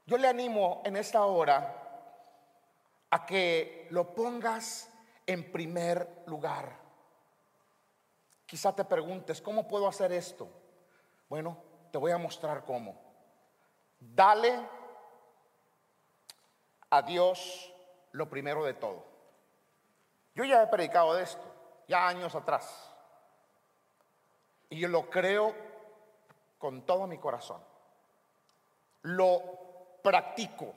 Yo 0.06 0.16
le 0.16 0.28
animo 0.28 0.82
en 0.84 0.96
esta 0.96 1.22
hora 1.24 1.85
a 3.10 3.26
que 3.26 3.86
lo 3.90 4.14
pongas 4.14 4.90
en 5.26 5.50
primer 5.52 6.24
lugar. 6.26 6.76
Quizá 8.46 8.74
te 8.74 8.84
preguntes, 8.84 9.40
¿cómo 9.40 9.66
puedo 9.66 9.88
hacer 9.88 10.12
esto? 10.12 10.48
Bueno, 11.28 11.56
te 11.90 11.98
voy 11.98 12.12
a 12.12 12.18
mostrar 12.18 12.64
cómo. 12.64 13.00
Dale 13.98 14.60
a 16.90 17.02
Dios 17.02 17.72
lo 18.12 18.28
primero 18.28 18.64
de 18.64 18.74
todo. 18.74 19.04
Yo 20.34 20.44
ya 20.44 20.62
he 20.62 20.66
predicado 20.66 21.14
de 21.14 21.22
esto, 21.22 21.44
ya 21.88 22.06
años 22.06 22.34
atrás. 22.34 22.92
Y 24.68 24.86
lo 24.86 25.08
creo 25.08 25.54
con 26.58 26.82
todo 26.82 27.06
mi 27.06 27.18
corazón. 27.18 27.62
Lo 29.02 29.42
practico. 30.02 30.74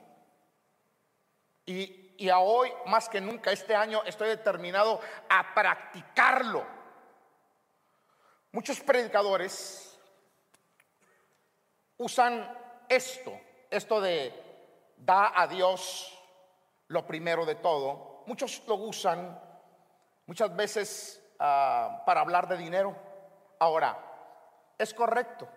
Y, 1.66 2.09
y 2.20 2.28
a 2.28 2.38
hoy, 2.38 2.70
más 2.84 3.08
que 3.08 3.18
nunca, 3.18 3.50
este 3.50 3.74
año 3.74 4.02
estoy 4.04 4.28
determinado 4.28 5.00
a 5.30 5.54
practicarlo. 5.54 6.66
Muchos 8.52 8.78
predicadores 8.80 9.98
usan 11.96 12.46
esto, 12.90 13.32
esto 13.70 14.02
de 14.02 14.34
da 14.98 15.32
a 15.34 15.46
Dios 15.46 16.14
lo 16.88 17.06
primero 17.06 17.46
de 17.46 17.54
todo. 17.54 18.22
Muchos 18.26 18.62
lo 18.66 18.74
usan 18.74 19.40
muchas 20.26 20.54
veces 20.54 21.26
ah, 21.38 22.02
para 22.04 22.20
hablar 22.20 22.48
de 22.48 22.58
dinero. 22.58 22.94
Ahora, 23.58 23.98
es 24.76 24.92
correcto, 24.92 25.48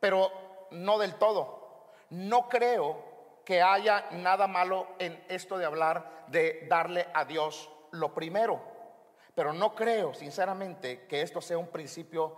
pero 0.00 0.66
no 0.72 0.98
del 0.98 1.14
todo. 1.14 1.92
No 2.10 2.48
creo 2.48 3.09
que 3.50 3.62
haya 3.62 4.06
nada 4.12 4.46
malo 4.46 4.86
en 5.00 5.24
esto 5.28 5.58
de 5.58 5.64
hablar 5.64 6.24
de 6.28 6.68
darle 6.68 7.08
a 7.12 7.24
Dios 7.24 7.68
lo 7.90 8.14
primero. 8.14 8.62
Pero 9.34 9.52
no 9.52 9.74
creo, 9.74 10.14
sinceramente, 10.14 11.08
que 11.08 11.22
esto 11.22 11.40
sea 11.40 11.58
un 11.58 11.66
principio 11.66 12.32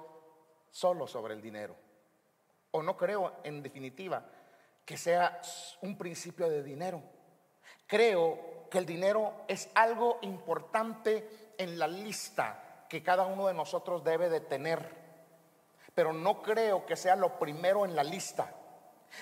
solo 0.70 1.07
sobre 1.07 1.35
el 1.35 1.42
dinero. 1.42 1.77
O 2.70 2.83
no 2.83 2.96
creo, 2.96 3.35
en 3.44 3.62
definitiva, 3.62 4.25
que 4.87 4.96
sea 4.96 5.38
un 5.83 5.98
principio 5.98 6.48
de 6.48 6.62
dinero. 6.62 7.03
Creo 7.87 8.70
que 8.70 8.79
el 8.79 8.87
dinero 8.87 9.44
es 9.48 9.68
algo 9.75 10.18
importante 10.22 11.53
en 11.59 11.79
la 11.79 11.88
lista 11.88 12.87
que 12.88 13.03
cada 13.03 13.27
uno 13.27 13.48
de 13.48 13.53
nosotros 13.53 14.03
debe 14.03 14.31
de 14.31 14.40
tener. 14.40 14.88
Pero 15.94 16.14
no 16.14 16.40
creo 16.40 16.87
que 16.87 16.96
sea 16.96 17.16
lo 17.16 17.38
primero 17.38 17.85
en 17.85 17.94
la 17.94 18.03
lista. 18.03 18.51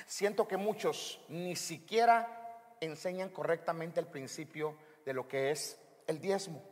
Siento 0.07 0.46
que 0.46 0.57
muchos 0.57 1.20
ni 1.29 1.57
siquiera 1.57 2.37
enseñan 2.81 3.31
correctamente 3.31 4.00
el 4.00 4.07
principio 4.07 4.76
de 5.05 5.12
lo 5.12 5.29
que 5.29 5.50
es 5.50 5.81
el 6.07 6.20
diezmo. 6.20 6.62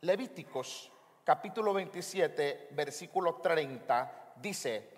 Levíticos 0.00 0.90
capítulo 1.24 1.72
27, 1.72 2.68
versículo 2.72 3.36
30 3.36 4.34
dice, 4.36 4.90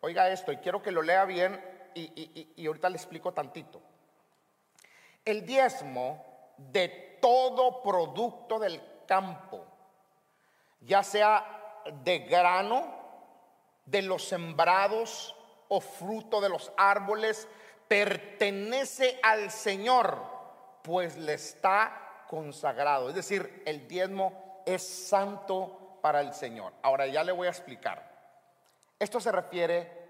oiga 0.00 0.30
esto, 0.30 0.52
y 0.52 0.58
quiero 0.58 0.82
que 0.82 0.92
lo 0.92 1.02
lea 1.02 1.24
bien 1.24 1.60
y, 1.94 2.52
y 2.56 2.66
ahorita 2.66 2.90
le 2.90 2.96
explico 2.96 3.32
tantito. 3.32 3.80
El 5.24 5.44
diezmo 5.44 6.54
de 6.56 7.18
todo 7.20 7.82
producto 7.82 8.58
del 8.58 8.80
campo, 9.06 9.66
ya 10.80 11.02
sea 11.02 11.80
de 12.04 12.20
grano, 12.20 13.00
de 13.86 14.02
los 14.02 14.24
sembrados 14.24 15.34
o 15.70 15.80
fruto 15.80 16.40
de 16.40 16.48
los 16.48 16.72
árboles, 16.76 17.48
pertenece 17.88 19.18
al 19.22 19.50
Señor, 19.50 20.20
pues 20.82 21.16
le 21.16 21.34
está 21.34 22.24
consagrado. 22.28 23.08
Es 23.08 23.14
decir, 23.14 23.62
el 23.64 23.86
diezmo 23.88 24.62
es 24.66 24.82
santo 24.82 25.98
para 26.02 26.20
el 26.20 26.34
Señor. 26.34 26.72
Ahora 26.82 27.06
ya 27.06 27.24
le 27.24 27.32
voy 27.32 27.46
a 27.46 27.50
explicar. 27.50 28.10
Esto 28.98 29.20
se 29.20 29.32
refiere 29.32 30.08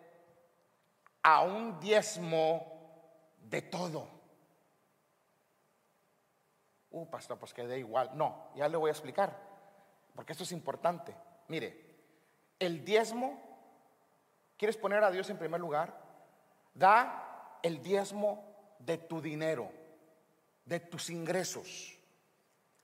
a 1.23 1.42
un 1.42 1.79
diezmo 1.79 2.66
de 3.38 3.62
todo. 3.62 4.09
Uh, 6.90 7.07
pastor, 7.07 7.38
pues 7.38 7.53
que 7.53 7.79
igual. 7.79 8.11
No, 8.14 8.49
ya 8.57 8.68
le 8.68 8.77
voy 8.77 8.88
a 8.88 8.92
explicar, 8.92 9.37
porque 10.14 10.33
esto 10.33 10.44
es 10.44 10.53
importante. 10.53 11.14
Mire, 11.49 11.90
el 12.59 12.85
diezmo, 12.85 13.50
¿quieres 14.61 14.77
poner 14.77 15.03
a 15.03 15.11
Dios 15.11 15.31
en 15.31 15.38
primer 15.38 15.59
lugar? 15.61 15.99
Da 16.75 17.59
el 17.62 17.83
diezmo 17.83 18.77
de 18.79 18.99
tu 18.99 19.23
dinero, 19.23 19.73
de 20.66 20.79
tus 20.79 21.09
ingresos, 21.09 21.99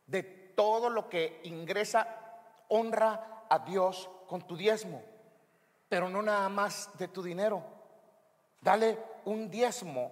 de 0.06 0.22
todo 0.22 0.88
lo 0.88 1.10
que 1.10 1.40
ingresa, 1.44 2.08
honra 2.68 3.44
a 3.50 3.58
Dios 3.58 4.08
con 4.26 4.46
tu 4.46 4.56
diezmo, 4.56 5.02
pero 5.88 6.08
no 6.08 6.22
nada 6.22 6.48
más 6.48 6.90
de 6.96 7.08
tu 7.08 7.22
dinero. 7.22 7.62
Dale 8.62 8.98
un 9.26 9.50
diezmo 9.50 10.10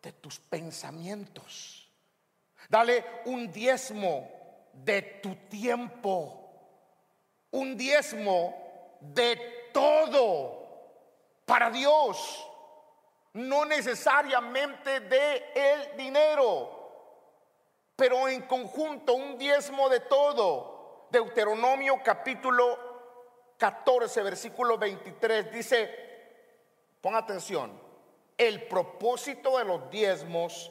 de 0.00 0.12
tus 0.12 0.38
pensamientos 0.38 1.90
Dale 2.68 3.04
un 3.24 3.50
diezmo 3.50 4.30
de 4.72 5.02
tu 5.02 5.34
tiempo, 5.48 6.52
un 7.50 7.76
diezmo 7.76 8.96
de 9.00 9.70
todo 9.72 10.59
para 11.50 11.68
Dios, 11.68 12.48
no 13.32 13.64
necesariamente 13.64 15.00
de 15.00 15.52
el 15.52 15.96
dinero, 15.96 16.70
pero 17.96 18.28
en 18.28 18.42
conjunto 18.42 19.14
un 19.14 19.36
diezmo 19.36 19.88
de 19.88 19.98
todo. 19.98 21.08
Deuteronomio 21.10 22.00
capítulo 22.04 22.78
14, 23.58 24.22
versículo 24.22 24.78
23 24.78 25.50
dice, 25.50 25.90
pon 27.00 27.16
atención, 27.16 27.82
el 28.38 28.68
propósito 28.68 29.58
de 29.58 29.64
los 29.64 29.90
diezmos 29.90 30.70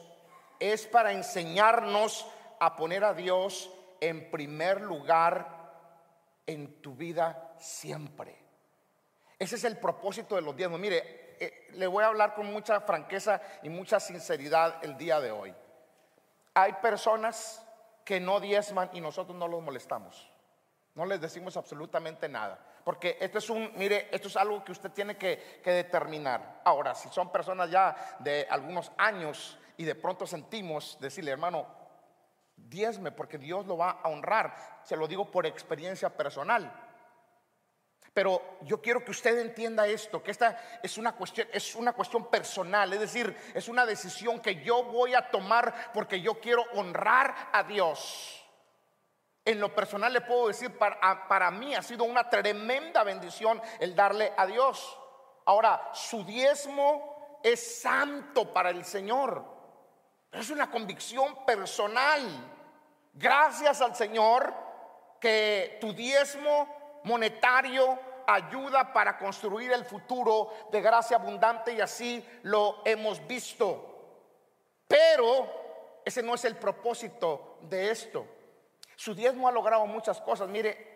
es 0.58 0.86
para 0.86 1.12
enseñarnos 1.12 2.26
a 2.58 2.74
poner 2.74 3.04
a 3.04 3.12
Dios 3.12 3.70
en 4.00 4.30
primer 4.30 4.80
lugar 4.80 5.74
en 6.46 6.80
tu 6.80 6.94
vida 6.94 7.54
siempre. 7.58 8.39
Ese 9.40 9.56
es 9.56 9.64
el 9.64 9.78
propósito 9.78 10.34
de 10.34 10.42
los 10.42 10.54
diezmos. 10.54 10.78
Mire, 10.78 11.36
eh, 11.40 11.68
le 11.72 11.86
voy 11.86 12.04
a 12.04 12.08
hablar 12.08 12.34
con 12.34 12.52
mucha 12.52 12.78
franqueza 12.82 13.40
y 13.62 13.70
mucha 13.70 13.98
sinceridad 13.98 14.84
el 14.84 14.98
día 14.98 15.18
de 15.18 15.30
hoy. 15.30 15.54
Hay 16.52 16.74
personas 16.74 17.66
que 18.04 18.20
no 18.20 18.38
diezman 18.38 18.90
y 18.92 19.00
nosotros 19.00 19.34
no 19.38 19.48
los 19.48 19.62
molestamos. 19.62 20.30
No 20.94 21.06
les 21.06 21.22
decimos 21.22 21.56
absolutamente 21.56 22.28
nada. 22.28 22.58
Porque 22.84 23.16
esto 23.18 23.38
es 23.38 23.48
un, 23.48 23.72
mire, 23.76 24.08
esto 24.12 24.28
es 24.28 24.36
algo 24.36 24.62
que 24.62 24.72
usted 24.72 24.90
tiene 24.90 25.16
que, 25.16 25.60
que 25.64 25.70
determinar. 25.70 26.60
Ahora, 26.62 26.94
si 26.94 27.08
son 27.08 27.32
personas 27.32 27.70
ya 27.70 28.16
de 28.18 28.46
algunos 28.50 28.92
años 28.98 29.58
y 29.78 29.84
de 29.84 29.94
pronto 29.94 30.26
sentimos 30.26 30.98
decirle, 31.00 31.30
hermano, 31.30 31.66
diezme 32.56 33.10
porque 33.10 33.38
Dios 33.38 33.64
lo 33.64 33.78
va 33.78 34.00
a 34.02 34.08
honrar. 34.10 34.54
Se 34.82 34.98
lo 34.98 35.08
digo 35.08 35.30
por 35.30 35.46
experiencia 35.46 36.14
personal. 36.14 36.70
Pero 38.12 38.58
yo 38.62 38.80
quiero 38.82 39.04
que 39.04 39.12
usted 39.12 39.38
entienda 39.38 39.86
esto, 39.86 40.22
que 40.22 40.32
esta 40.32 40.80
es 40.82 40.98
una 40.98 41.12
cuestión, 41.12 41.46
es 41.52 41.76
una 41.76 41.92
cuestión 41.92 42.28
personal, 42.28 42.92
es 42.92 43.00
decir, 43.00 43.36
es 43.54 43.68
una 43.68 43.86
decisión 43.86 44.40
que 44.40 44.62
yo 44.62 44.82
voy 44.82 45.14
a 45.14 45.30
tomar 45.30 45.92
porque 45.94 46.20
yo 46.20 46.40
quiero 46.40 46.64
honrar 46.74 47.50
a 47.52 47.62
Dios. 47.62 48.36
En 49.44 49.60
lo 49.60 49.74
personal 49.74 50.12
le 50.12 50.20
puedo 50.22 50.48
decir, 50.48 50.76
para, 50.76 51.28
para 51.28 51.50
mí 51.50 51.74
ha 51.74 51.82
sido 51.82 52.04
una 52.04 52.28
tremenda 52.28 53.04
bendición 53.04 53.62
el 53.78 53.94
darle 53.94 54.32
a 54.36 54.44
Dios. 54.46 54.98
Ahora, 55.46 55.90
su 55.94 56.24
diezmo 56.24 57.38
es 57.42 57.80
santo 57.80 58.52
para 58.52 58.70
el 58.70 58.84
Señor. 58.84 59.44
Es 60.32 60.50
una 60.50 60.70
convicción 60.70 61.44
personal. 61.44 62.22
Gracias 63.14 63.80
al 63.80 63.94
Señor 63.96 64.52
que 65.20 65.78
tu 65.80 65.92
diezmo 65.92 66.79
monetario 67.04 67.98
ayuda 68.26 68.92
para 68.92 69.18
construir 69.18 69.72
el 69.72 69.84
futuro 69.84 70.50
de 70.70 70.80
gracia 70.80 71.16
abundante 71.16 71.72
y 71.72 71.80
así 71.80 72.24
lo 72.42 72.82
hemos 72.84 73.26
visto. 73.26 73.86
Pero 74.86 76.00
ese 76.04 76.22
no 76.22 76.34
es 76.34 76.44
el 76.44 76.56
propósito 76.56 77.58
de 77.62 77.90
esto. 77.90 78.26
Su 78.96 79.14
diezmo 79.14 79.48
ha 79.48 79.52
logrado 79.52 79.86
muchas 79.86 80.20
cosas, 80.20 80.48
mire, 80.48 80.94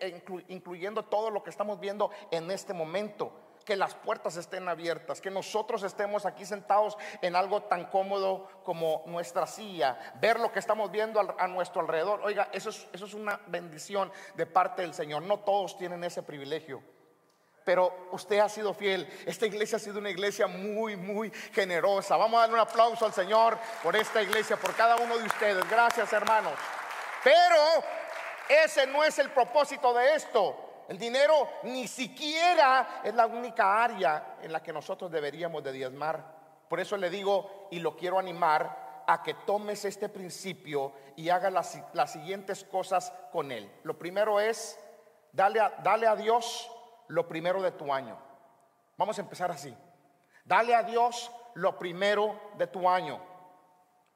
incluyendo 0.48 1.04
todo 1.04 1.30
lo 1.30 1.42
que 1.42 1.50
estamos 1.50 1.80
viendo 1.80 2.10
en 2.30 2.50
este 2.50 2.74
momento 2.74 3.43
que 3.64 3.76
las 3.76 3.94
puertas 3.94 4.36
estén 4.36 4.68
abiertas, 4.68 5.20
que 5.20 5.30
nosotros 5.30 5.82
estemos 5.82 6.26
aquí 6.26 6.44
sentados 6.44 6.96
en 7.22 7.34
algo 7.36 7.62
tan 7.62 7.86
cómodo 7.86 8.48
como 8.62 9.02
nuestra 9.06 9.46
silla, 9.46 9.98
ver 10.20 10.38
lo 10.38 10.52
que 10.52 10.58
estamos 10.58 10.90
viendo 10.90 11.20
a 11.38 11.48
nuestro 11.48 11.80
alrededor. 11.80 12.20
Oiga, 12.22 12.48
eso 12.52 12.70
es, 12.70 12.86
eso 12.92 13.06
es 13.06 13.14
una 13.14 13.40
bendición 13.46 14.12
de 14.34 14.46
parte 14.46 14.82
del 14.82 14.94
Señor. 14.94 15.22
No 15.22 15.40
todos 15.40 15.76
tienen 15.76 16.04
ese 16.04 16.22
privilegio. 16.22 16.82
Pero 17.64 18.08
usted 18.12 18.40
ha 18.40 18.48
sido 18.48 18.74
fiel. 18.74 19.08
Esta 19.24 19.46
iglesia 19.46 19.76
ha 19.76 19.80
sido 19.80 19.98
una 19.98 20.10
iglesia 20.10 20.46
muy, 20.46 20.96
muy 20.96 21.30
generosa. 21.52 22.16
Vamos 22.16 22.36
a 22.36 22.40
darle 22.42 22.54
un 22.56 22.60
aplauso 22.60 23.06
al 23.06 23.14
Señor 23.14 23.58
por 23.82 23.96
esta 23.96 24.22
iglesia, 24.22 24.56
por 24.56 24.74
cada 24.74 24.96
uno 24.96 25.16
de 25.16 25.24
ustedes. 25.24 25.68
Gracias, 25.70 26.12
hermanos. 26.12 26.52
Pero 27.22 27.82
ese 28.48 28.86
no 28.86 29.02
es 29.02 29.18
el 29.18 29.30
propósito 29.30 29.94
de 29.94 30.14
esto. 30.14 30.63
El 30.88 30.98
dinero 30.98 31.48
ni 31.64 31.88
siquiera 31.88 33.00
es 33.02 33.14
la 33.14 33.26
única 33.26 33.82
área 33.82 34.36
en 34.42 34.52
la 34.52 34.62
que 34.62 34.72
nosotros 34.72 35.10
deberíamos 35.10 35.62
de 35.62 35.72
diezmar. 35.72 36.24
Por 36.68 36.80
eso 36.80 36.96
le 36.96 37.10
digo 37.10 37.68
y 37.70 37.78
lo 37.78 37.96
quiero 37.96 38.18
animar 38.18 39.04
a 39.06 39.22
que 39.22 39.34
tomes 39.34 39.84
este 39.84 40.08
principio 40.08 40.92
y 41.16 41.28
haga 41.28 41.50
las, 41.50 41.78
las 41.92 42.12
siguientes 42.12 42.64
cosas 42.64 43.12
con 43.32 43.52
él. 43.52 43.70
Lo 43.82 43.98
primero 43.98 44.40
es 44.40 44.78
dale 45.32 45.60
a, 45.60 45.70
dale 45.82 46.06
a 46.06 46.16
Dios 46.16 46.70
lo 47.08 47.28
primero 47.28 47.62
de 47.62 47.72
tu 47.72 47.92
año. 47.92 48.18
Vamos 48.96 49.18
a 49.18 49.22
empezar 49.22 49.50
así. 49.50 49.74
Dale 50.44 50.74
a 50.74 50.82
Dios 50.82 51.30
lo 51.54 51.78
primero 51.78 52.38
de 52.56 52.66
tu 52.66 52.88
año. 52.88 53.20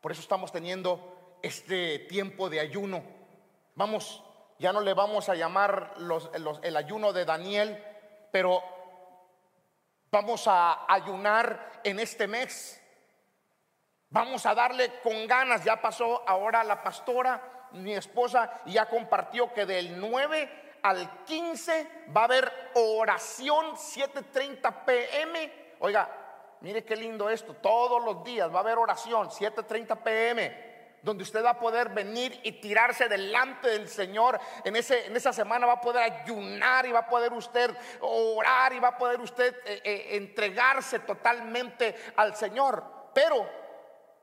Por 0.01 0.13
eso 0.13 0.21
estamos 0.21 0.53
teniendo 0.53 1.39
este 1.43 2.01
tiempo 2.01 2.49
de 2.49 2.61
ayuno. 2.61 3.03
Vamos, 3.75 4.25
ya 4.59 4.73
no 4.73 4.81
le 4.81 4.93
vamos 4.93 5.29
a 5.29 5.37
llamar 5.37 5.95
el 6.63 6.77
ayuno 6.77 7.13
de 7.13 7.25
Daniel, 7.25 7.85
pero 8.33 8.63
vamos 10.11 10.49
a 10.49 10.93
ayunar 10.93 11.81
en 11.85 12.01
este 12.01 12.27
mes. 12.27 12.83
Vamos 14.11 14.47
a 14.47 14.55
darle 14.55 15.01
con 15.01 15.27
ganas. 15.29 15.63
Ya 15.63 15.81
pasó 15.81 16.29
ahora 16.29 16.65
la 16.65 16.83
pastora, 16.83 17.69
mi 17.73 17.95
esposa, 17.95 18.63
y 18.67 18.73
ya 18.73 18.87
compartió 18.87 19.53
que 19.53 19.65
del 19.65 20.01
9 20.01 20.79
al 20.83 21.25
15 21.25 22.07
va 22.17 22.23
a 22.23 22.25
haber 22.25 22.71
oración 22.75 23.77
7:30 23.77 24.85
pm. 24.85 25.77
Oiga, 25.79 26.09
mire 26.63 26.85
qué 26.85 26.97
lindo 26.97 27.31
esto. 27.31 27.55
Todos 27.55 28.03
los 28.05 28.25
días 28.25 28.53
va 28.53 28.57
a 28.57 28.63
haber 28.63 28.79
oración 28.79 29.31
7:30 29.31 30.03
pm 30.03 30.68
donde 31.03 31.23
usted 31.23 31.45
va 31.45 31.51
a 31.51 31.61
poder 31.61 31.91
venir 31.91 32.39
y 32.43 32.53
tirarse 32.53 33.09
delante 33.09 33.69
del 33.69 33.89
Señor. 33.89 34.39
En, 34.65 34.77
ese, 34.77 35.07
en 35.07 35.17
esa 35.17 35.33
semana 35.33 35.67
va 35.67 35.75
a 35.75 35.81
poder 35.81 36.03
ayunar 36.03 36.87
y 36.87 36.93
va 36.93 37.01
a 37.01 37.09
poder 37.09 37.33
usted 37.33 37.71
orar 38.01 38.73
y 38.73 38.79
va 38.79 38.89
a 38.89 38.99
poder 38.99 39.21
usted 39.21 39.55
eh, 39.65 39.81
eh, 39.85 40.07
entregarse 40.13 41.01
totalmente 41.01 41.95
al 42.17 42.37
Señor. 42.37 42.85
Pero 43.15 43.49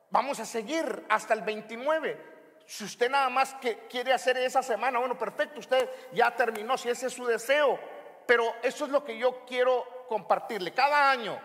vamos 0.09 0.39
a 0.39 0.45
seguir 0.45 1.05
hasta 1.09 1.33
el 1.33 1.41
29. 1.41 2.35
Si 2.65 2.83
usted 2.83 3.09
nada 3.09 3.29
más 3.29 3.53
que 3.55 3.87
quiere 3.87 4.11
hacer 4.11 4.37
esa 4.37 4.63
semana, 4.63 4.99
bueno, 4.99 5.17
perfecto, 5.17 5.59
usted 5.59 5.87
ya 6.13 6.35
terminó, 6.35 6.77
si 6.77 6.89
ese 6.89 7.07
es 7.07 7.13
su 7.13 7.25
deseo. 7.25 7.79
Pero 8.25 8.55
eso 8.63 8.85
es 8.85 8.91
lo 8.91 9.03
que 9.03 9.17
yo 9.17 9.45
quiero 9.45 10.05
compartirle. 10.07 10.73
Cada 10.73 11.11
año, 11.11 11.39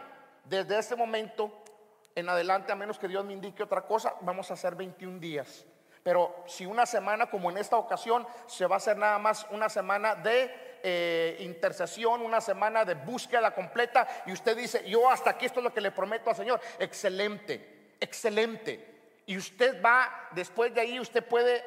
desde 0.44 0.78
este 0.78 0.96
momento 0.96 1.59
en 2.14 2.28
adelante, 2.28 2.72
a 2.72 2.76
menos 2.76 2.98
que 2.98 3.08
Dios 3.08 3.24
me 3.24 3.32
indique 3.32 3.62
otra 3.62 3.82
cosa, 3.82 4.14
vamos 4.20 4.50
a 4.50 4.54
hacer 4.54 4.74
21 4.74 5.18
días. 5.18 5.66
Pero 6.02 6.44
si 6.46 6.64
una 6.64 6.86
semana 6.86 7.28
como 7.28 7.50
en 7.50 7.58
esta 7.58 7.76
ocasión 7.76 8.26
se 8.46 8.66
va 8.66 8.76
a 8.76 8.78
hacer 8.78 8.96
nada 8.96 9.18
más 9.18 9.46
una 9.50 9.68
semana 9.68 10.14
de 10.14 10.78
eh, 10.82 11.36
intercesión, 11.40 12.22
una 12.22 12.40
semana 12.40 12.84
de 12.84 12.94
búsqueda 12.94 13.54
completa 13.54 14.08
y 14.24 14.32
usted 14.32 14.56
dice, 14.56 14.82
yo 14.88 15.10
hasta 15.10 15.30
aquí 15.30 15.44
esto 15.44 15.60
es 15.60 15.64
lo 15.64 15.74
que 15.74 15.80
le 15.80 15.90
prometo 15.90 16.30
al 16.30 16.36
Señor, 16.36 16.60
excelente, 16.78 17.92
excelente. 18.00 18.90
Y 19.26 19.36
usted 19.36 19.80
va, 19.82 20.28
después 20.32 20.74
de 20.74 20.80
ahí, 20.80 20.98
usted 20.98 21.24
puede, 21.24 21.62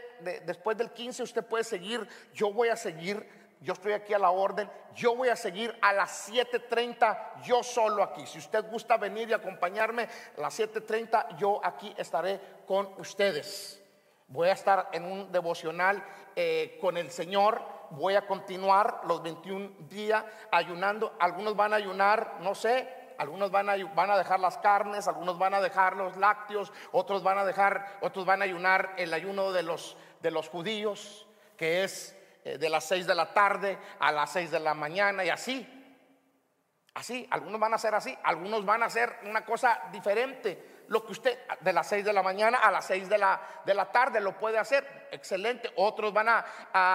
después 0.45 0.77
del 0.77 0.91
15, 0.91 1.23
usted 1.23 1.45
puede 1.45 1.63
seguir, 1.63 2.05
yo 2.33 2.51
voy 2.51 2.69
a 2.69 2.75
seguir, 2.75 3.25
yo 3.63 3.71
estoy 3.71 3.93
aquí 3.93 4.13
a 4.13 4.19
la 4.19 4.29
orden, 4.29 4.69
yo 4.93 5.15
voy 5.15 5.29
a 5.29 5.37
seguir 5.37 5.73
a 5.81 5.93
las 5.93 6.29
7.30, 6.29 7.43
yo 7.43 7.63
solo 7.63 8.03
aquí. 8.03 8.25
Si 8.27 8.37
usted 8.37 8.69
gusta 8.69 8.97
venir 8.97 9.29
y 9.29 9.33
acompañarme 9.33 10.09
a 10.37 10.41
las 10.41 10.59
7.30, 10.59 11.37
yo 11.37 11.61
aquí 11.63 11.93
estaré 11.97 12.41
con 12.67 12.93
ustedes. 12.97 13.81
Voy 14.27 14.49
a 14.49 14.51
estar 14.51 14.89
en 14.91 15.05
un 15.05 15.31
devocional 15.31 16.03
eh, 16.35 16.77
con 16.81 16.97
el 16.97 17.09
Señor. 17.09 17.61
Voy 17.91 18.15
a 18.15 18.27
continuar 18.27 19.01
los 19.05 19.23
21 19.23 19.87
días 19.87 20.25
ayunando. 20.51 21.15
Algunos 21.17 21.55
van 21.55 21.71
a 21.71 21.77
ayunar, 21.77 22.39
no 22.41 22.55
sé, 22.55 23.13
algunos 23.17 23.49
van 23.49 23.69
a, 23.69 23.75
van 23.95 24.11
a 24.11 24.17
dejar 24.17 24.41
las 24.41 24.57
carnes, 24.57 25.07
algunos 25.07 25.37
van 25.37 25.53
a 25.53 25.61
dejar 25.61 25.95
los 25.95 26.17
lácteos, 26.17 26.73
otros 26.91 27.23
van 27.23 27.37
a 27.37 27.45
dejar, 27.45 27.99
otros 28.01 28.25
van 28.25 28.41
a 28.41 28.45
ayunar 28.45 28.93
el 28.97 29.13
ayuno 29.13 29.53
de 29.53 29.63
los, 29.63 29.95
de 30.21 30.31
los 30.31 30.49
judíos, 30.49 31.27
que 31.55 31.85
es 31.85 32.19
de 32.43 32.69
las 32.69 32.85
seis 32.85 33.07
de 33.07 33.15
la 33.15 33.33
tarde 33.33 33.77
a 33.99 34.11
las 34.11 34.31
seis 34.31 34.51
de 34.51 34.59
la 34.59 34.73
mañana 34.73 35.23
y 35.23 35.29
así. 35.29 35.79
Así, 36.93 37.27
algunos 37.31 37.59
van 37.59 37.73
a 37.73 37.77
hacer 37.77 37.95
así, 37.95 38.15
algunos 38.23 38.63
van 38.65 38.83
a 38.83 38.85
hacer 38.85 39.19
una 39.23 39.43
cosa 39.43 39.81
diferente 39.91 40.73
lo 40.87 41.05
que 41.05 41.11
usted 41.11 41.39
de 41.61 41.73
las 41.73 41.87
6 41.87 42.05
de 42.05 42.13
la 42.13 42.23
mañana 42.23 42.59
a 42.59 42.71
las 42.71 42.85
6 42.85 43.09
de 43.09 43.17
la, 43.17 43.41
de 43.65 43.73
la 43.73 43.91
tarde 43.91 44.19
lo 44.19 44.37
puede 44.37 44.57
hacer, 44.57 45.07
excelente. 45.11 45.71
Otros 45.75 46.13
van 46.13 46.27
a, 46.29 46.45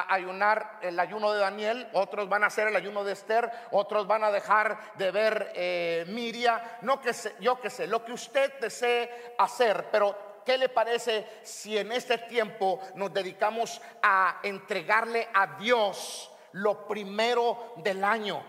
ayunar 0.08 0.78
el 0.82 0.98
ayuno 0.98 1.32
de 1.32 1.40
Daniel, 1.40 1.88
otros 1.92 2.28
van 2.28 2.44
a 2.44 2.48
hacer 2.48 2.68
el 2.68 2.76
ayuno 2.76 3.04
de 3.04 3.12
Esther, 3.12 3.50
otros 3.70 4.06
van 4.06 4.24
a 4.24 4.30
dejar 4.30 4.78
de 4.94 5.10
ver 5.10 5.52
eh, 5.54 6.04
Miria, 6.08 6.78
no 6.82 7.00
que 7.00 7.12
sé, 7.12 7.34
yo 7.40 7.60
que 7.60 7.70
sé, 7.70 7.86
lo 7.86 8.04
que 8.04 8.12
usted 8.12 8.52
desee 8.60 9.34
hacer, 9.38 9.88
pero 9.90 10.27
¿Qué 10.48 10.56
le 10.56 10.70
parece 10.70 11.26
si 11.42 11.76
en 11.76 11.92
este 11.92 12.16
tiempo 12.16 12.80
nos 12.94 13.12
dedicamos 13.12 13.82
a 14.00 14.40
entregarle 14.42 15.28
a 15.34 15.58
Dios 15.58 16.30
lo 16.52 16.86
primero 16.86 17.74
del 17.76 18.02
año? 18.02 18.42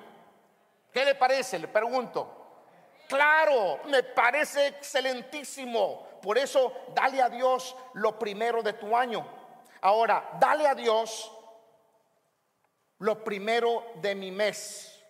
¿Qué 0.93 1.03
le 1.03 1.15
parece? 1.15 1.59
Le 1.59 1.67
pregunto. 1.67 2.53
Claro, 3.09 3.81
me 3.87 4.01
parece 4.03 4.67
excelentísimo. 4.67 6.07
Por 6.21 6.37
eso, 6.37 6.71
dale 6.95 7.21
a 7.21 7.27
Dios 7.27 7.75
lo 7.95 8.17
primero 8.17 8.63
de 8.63 8.71
tu 8.71 8.95
año. 8.95 9.27
Ahora, 9.81 10.37
dale 10.39 10.67
a 10.67 10.75
Dios 10.75 11.29
lo 12.99 13.21
primero 13.25 13.87
de 13.95 14.15
mi 14.15 14.31
mes. 14.31 15.03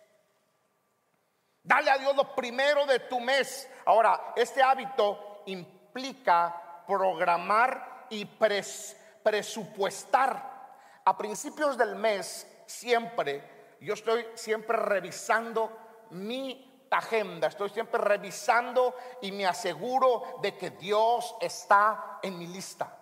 Dale 1.62 1.88
a 1.88 1.98
Dios 1.98 2.16
lo 2.16 2.34
primero 2.34 2.84
de 2.84 2.98
tu 2.98 3.20
mes. 3.20 3.70
Ahora, 3.84 4.32
este 4.34 4.60
hábito 4.60 5.44
implica 5.46 6.66
programar 6.90 8.06
y 8.10 8.24
presupuestar. 9.22 10.50
A 11.04 11.16
principios 11.16 11.78
del 11.78 11.94
mes, 11.94 12.46
siempre, 12.66 13.76
yo 13.80 13.94
estoy 13.94 14.26
siempre 14.34 14.76
revisando 14.76 15.70
mi 16.10 16.86
agenda, 16.90 17.46
estoy 17.46 17.70
siempre 17.70 18.00
revisando 18.00 18.96
y 19.22 19.30
me 19.30 19.46
aseguro 19.46 20.40
de 20.42 20.56
que 20.56 20.70
Dios 20.70 21.36
está 21.40 22.18
en 22.22 22.36
mi 22.36 22.48
lista. 22.48 22.96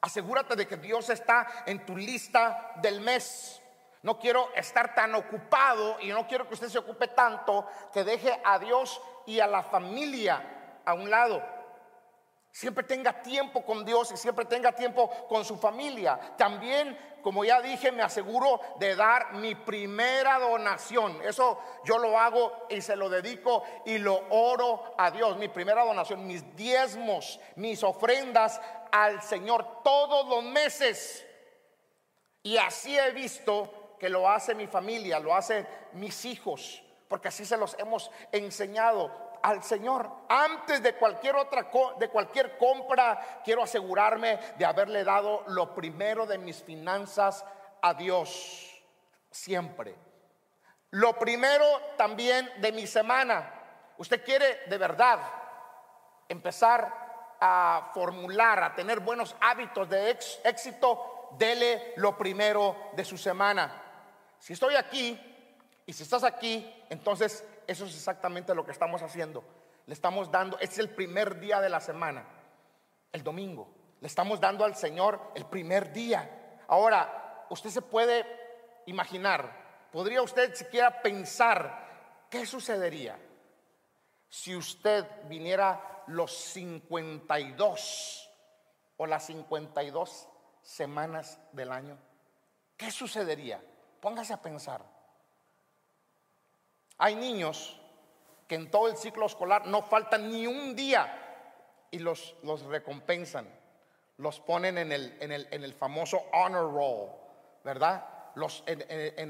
Asegúrate 0.00 0.56
de 0.56 0.66
que 0.66 0.78
Dios 0.78 1.10
está 1.10 1.64
en 1.66 1.84
tu 1.84 1.96
lista 1.96 2.72
del 2.76 3.02
mes. 3.02 3.60
No 4.02 4.18
quiero 4.18 4.54
estar 4.54 4.94
tan 4.94 5.14
ocupado 5.14 6.00
y 6.00 6.08
no 6.08 6.26
quiero 6.26 6.48
que 6.48 6.54
usted 6.54 6.68
se 6.68 6.78
ocupe 6.78 7.08
tanto 7.08 7.66
que 7.92 8.04
deje 8.04 8.40
a 8.42 8.58
Dios 8.58 9.02
y 9.26 9.38
a 9.40 9.46
la 9.46 9.62
familia 9.62 10.80
a 10.86 10.94
un 10.94 11.10
lado. 11.10 11.57
Siempre 12.50 12.84
tenga 12.84 13.22
tiempo 13.22 13.64
con 13.64 13.84
Dios 13.84 14.10
y 14.12 14.16
siempre 14.16 14.44
tenga 14.44 14.72
tiempo 14.72 15.08
con 15.28 15.44
su 15.44 15.56
familia. 15.56 16.18
También, 16.36 16.98
como 17.22 17.44
ya 17.44 17.60
dije, 17.60 17.92
me 17.92 18.02
aseguro 18.02 18.60
de 18.80 18.96
dar 18.96 19.34
mi 19.34 19.54
primera 19.54 20.38
donación. 20.38 21.20
Eso 21.22 21.60
yo 21.84 21.98
lo 21.98 22.18
hago 22.18 22.66
y 22.68 22.80
se 22.80 22.96
lo 22.96 23.08
dedico 23.08 23.62
y 23.84 23.98
lo 23.98 24.24
oro 24.30 24.94
a 24.96 25.10
Dios. 25.10 25.36
Mi 25.36 25.48
primera 25.48 25.84
donación, 25.84 26.26
mis 26.26 26.56
diezmos, 26.56 27.38
mis 27.56 27.82
ofrendas 27.84 28.60
al 28.90 29.22
Señor 29.22 29.82
todos 29.84 30.26
los 30.28 30.42
meses. 30.42 31.24
Y 32.42 32.56
así 32.56 32.98
he 32.98 33.10
visto 33.12 33.96
que 33.98 34.08
lo 34.08 34.28
hace 34.28 34.54
mi 34.54 34.66
familia, 34.66 35.18
lo 35.18 35.34
hacen 35.34 35.68
mis 35.92 36.24
hijos, 36.24 36.82
porque 37.08 37.28
así 37.28 37.44
se 37.44 37.56
los 37.56 37.76
hemos 37.78 38.10
enseñado 38.32 39.27
al 39.42 39.62
Señor. 39.62 40.10
Antes 40.28 40.82
de 40.82 40.94
cualquier 40.94 41.36
otra 41.36 41.70
de 41.98 42.08
cualquier 42.08 42.56
compra, 42.58 43.40
quiero 43.44 43.62
asegurarme 43.62 44.38
de 44.56 44.64
haberle 44.64 45.04
dado 45.04 45.44
lo 45.48 45.74
primero 45.74 46.26
de 46.26 46.38
mis 46.38 46.62
finanzas 46.62 47.44
a 47.82 47.94
Dios 47.94 48.82
siempre. 49.30 49.94
Lo 50.90 51.18
primero 51.18 51.64
también 51.96 52.50
de 52.60 52.72
mi 52.72 52.86
semana. 52.86 53.54
Usted 53.98 54.24
quiere 54.24 54.60
de 54.66 54.78
verdad 54.78 55.18
empezar 56.28 57.36
a 57.40 57.90
formular, 57.94 58.62
a 58.62 58.74
tener 58.74 59.00
buenos 59.00 59.36
hábitos 59.40 59.88
de 59.88 60.10
éxito, 60.44 61.28
dele 61.38 61.92
lo 61.96 62.16
primero 62.16 62.90
de 62.94 63.04
su 63.04 63.18
semana. 63.18 63.82
Si 64.38 64.52
estoy 64.52 64.76
aquí 64.76 65.18
y 65.86 65.92
si 65.92 66.02
estás 66.02 66.24
aquí, 66.24 66.84
entonces 66.90 67.44
eso 67.68 67.84
es 67.84 67.94
exactamente 67.94 68.54
lo 68.54 68.64
que 68.64 68.72
estamos 68.72 69.02
haciendo. 69.02 69.44
Le 69.84 69.92
estamos 69.92 70.30
dando, 70.30 70.58
es 70.58 70.78
el 70.78 70.88
primer 70.88 71.38
día 71.38 71.60
de 71.60 71.68
la 71.68 71.80
semana, 71.80 72.26
el 73.12 73.22
domingo. 73.22 73.68
Le 74.00 74.06
estamos 74.06 74.40
dando 74.40 74.64
al 74.64 74.74
Señor 74.74 75.20
el 75.34 75.44
primer 75.44 75.92
día. 75.92 76.62
Ahora, 76.66 77.44
usted 77.50 77.68
se 77.68 77.82
puede 77.82 78.24
imaginar, 78.86 79.88
podría 79.92 80.22
usted 80.22 80.54
siquiera 80.54 81.02
pensar 81.02 82.26
qué 82.30 82.46
sucedería 82.46 83.18
si 84.30 84.56
usted 84.56 85.04
viniera 85.28 86.04
los 86.06 86.32
52 86.32 88.30
o 88.96 89.06
las 89.06 89.26
52 89.26 90.26
semanas 90.62 91.38
del 91.52 91.70
año. 91.70 91.98
¿Qué 92.78 92.90
sucedería? 92.90 93.62
Póngase 94.00 94.32
a 94.32 94.40
pensar. 94.40 94.97
Hay 96.98 97.14
niños 97.14 97.80
que 98.46 98.56
en 98.56 98.70
todo 98.70 98.88
el 98.88 98.96
ciclo 98.96 99.26
escolar 99.26 99.66
no 99.66 99.82
faltan 99.82 100.30
ni 100.30 100.46
un 100.46 100.74
día 100.74 101.86
y 101.90 101.98
los, 101.98 102.34
los 102.42 102.62
recompensan, 102.62 103.48
los 104.18 104.40
ponen 104.40 104.78
en 104.78 104.92
el, 104.92 105.16
en, 105.20 105.32
el, 105.32 105.48
en 105.50 105.64
el 105.64 105.74
famoso 105.74 106.24
honor 106.32 106.72
roll, 106.72 107.10
¿verdad? 107.64 108.04
los, 108.38 108.62
en, 108.66 108.80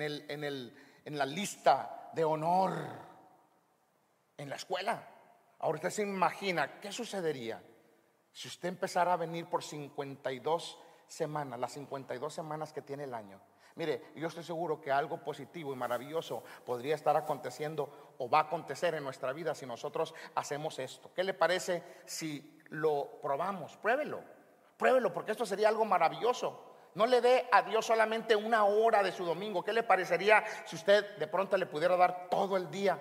el, 0.03 0.25
en, 0.29 0.45
el, 0.45 0.77
en 1.05 1.19
la 1.19 1.27
lista 1.27 2.11
de 2.13 2.25
honor 2.25 2.73
en 4.37 4.49
la 4.49 4.57
escuela. 4.57 5.03
Ahora 5.61 5.77
usted 5.77 5.91
se 5.91 6.03
imagina, 6.03 6.81
¿qué 6.81 6.93
sucedería 6.93 7.61
si 8.33 8.49
usted 8.49 8.69
empezara 8.69 9.15
a 9.15 9.17
venir 9.17 9.47
por 9.47 9.65
52 9.65 10.79
semanas, 11.07 11.59
las 11.59 11.73
52 11.73 12.33
semanas 12.33 12.73
que 12.73 12.83
tiene 12.83 13.05
el 13.05 13.15
año? 13.15 13.41
Mire, 13.79 14.11
yo 14.17 14.27
estoy 14.27 14.43
seguro 14.43 14.81
que 14.81 14.91
algo 14.91 15.19
positivo 15.19 15.73
y 15.73 15.77
maravilloso 15.77 16.43
podría 16.67 16.97
estar 16.97 17.17
aconteciendo 17.17 18.14
o 18.19 18.29
va 18.29 18.41
a 18.41 18.43
acontecer 18.43 18.97
en 18.97 19.05
nuestra 19.05 19.33
vida 19.33 19.55
si 19.55 19.67
nosotros 19.67 20.17
hacemos 20.35 20.81
esto. 20.81 21.12
¿Qué 21.14 21.23
le 21.23 21.33
parece 21.33 21.85
si 22.05 22.59
lo 22.71 23.21
probamos? 23.23 23.77
Pruébelo, 23.77 24.21
pruébelo, 24.77 25.14
porque 25.14 25.31
esto 25.31 25.47
sería 25.47 25.69
algo 25.69 25.85
maravilloso. 25.85 26.64
No 26.97 27.07
le 27.07 27.21
dé 27.21 27.49
a 27.53 27.62
Dios 27.62 27.87
solamente 27.87 28.35
una 28.35 28.64
hora 28.64 29.01
de 29.05 29.12
su 29.12 29.25
domingo. 29.25 29.62
¿Qué 29.62 29.73
le 29.73 29.85
parecería 29.85 30.45
si 30.67 30.75
usted 30.75 31.17
de 31.17 31.29
pronto 31.29 31.57
le 31.57 31.67
pudiera 31.67 31.97
dar 31.97 32.27
todo 32.29 32.57
el 32.57 32.69
día? 32.73 32.99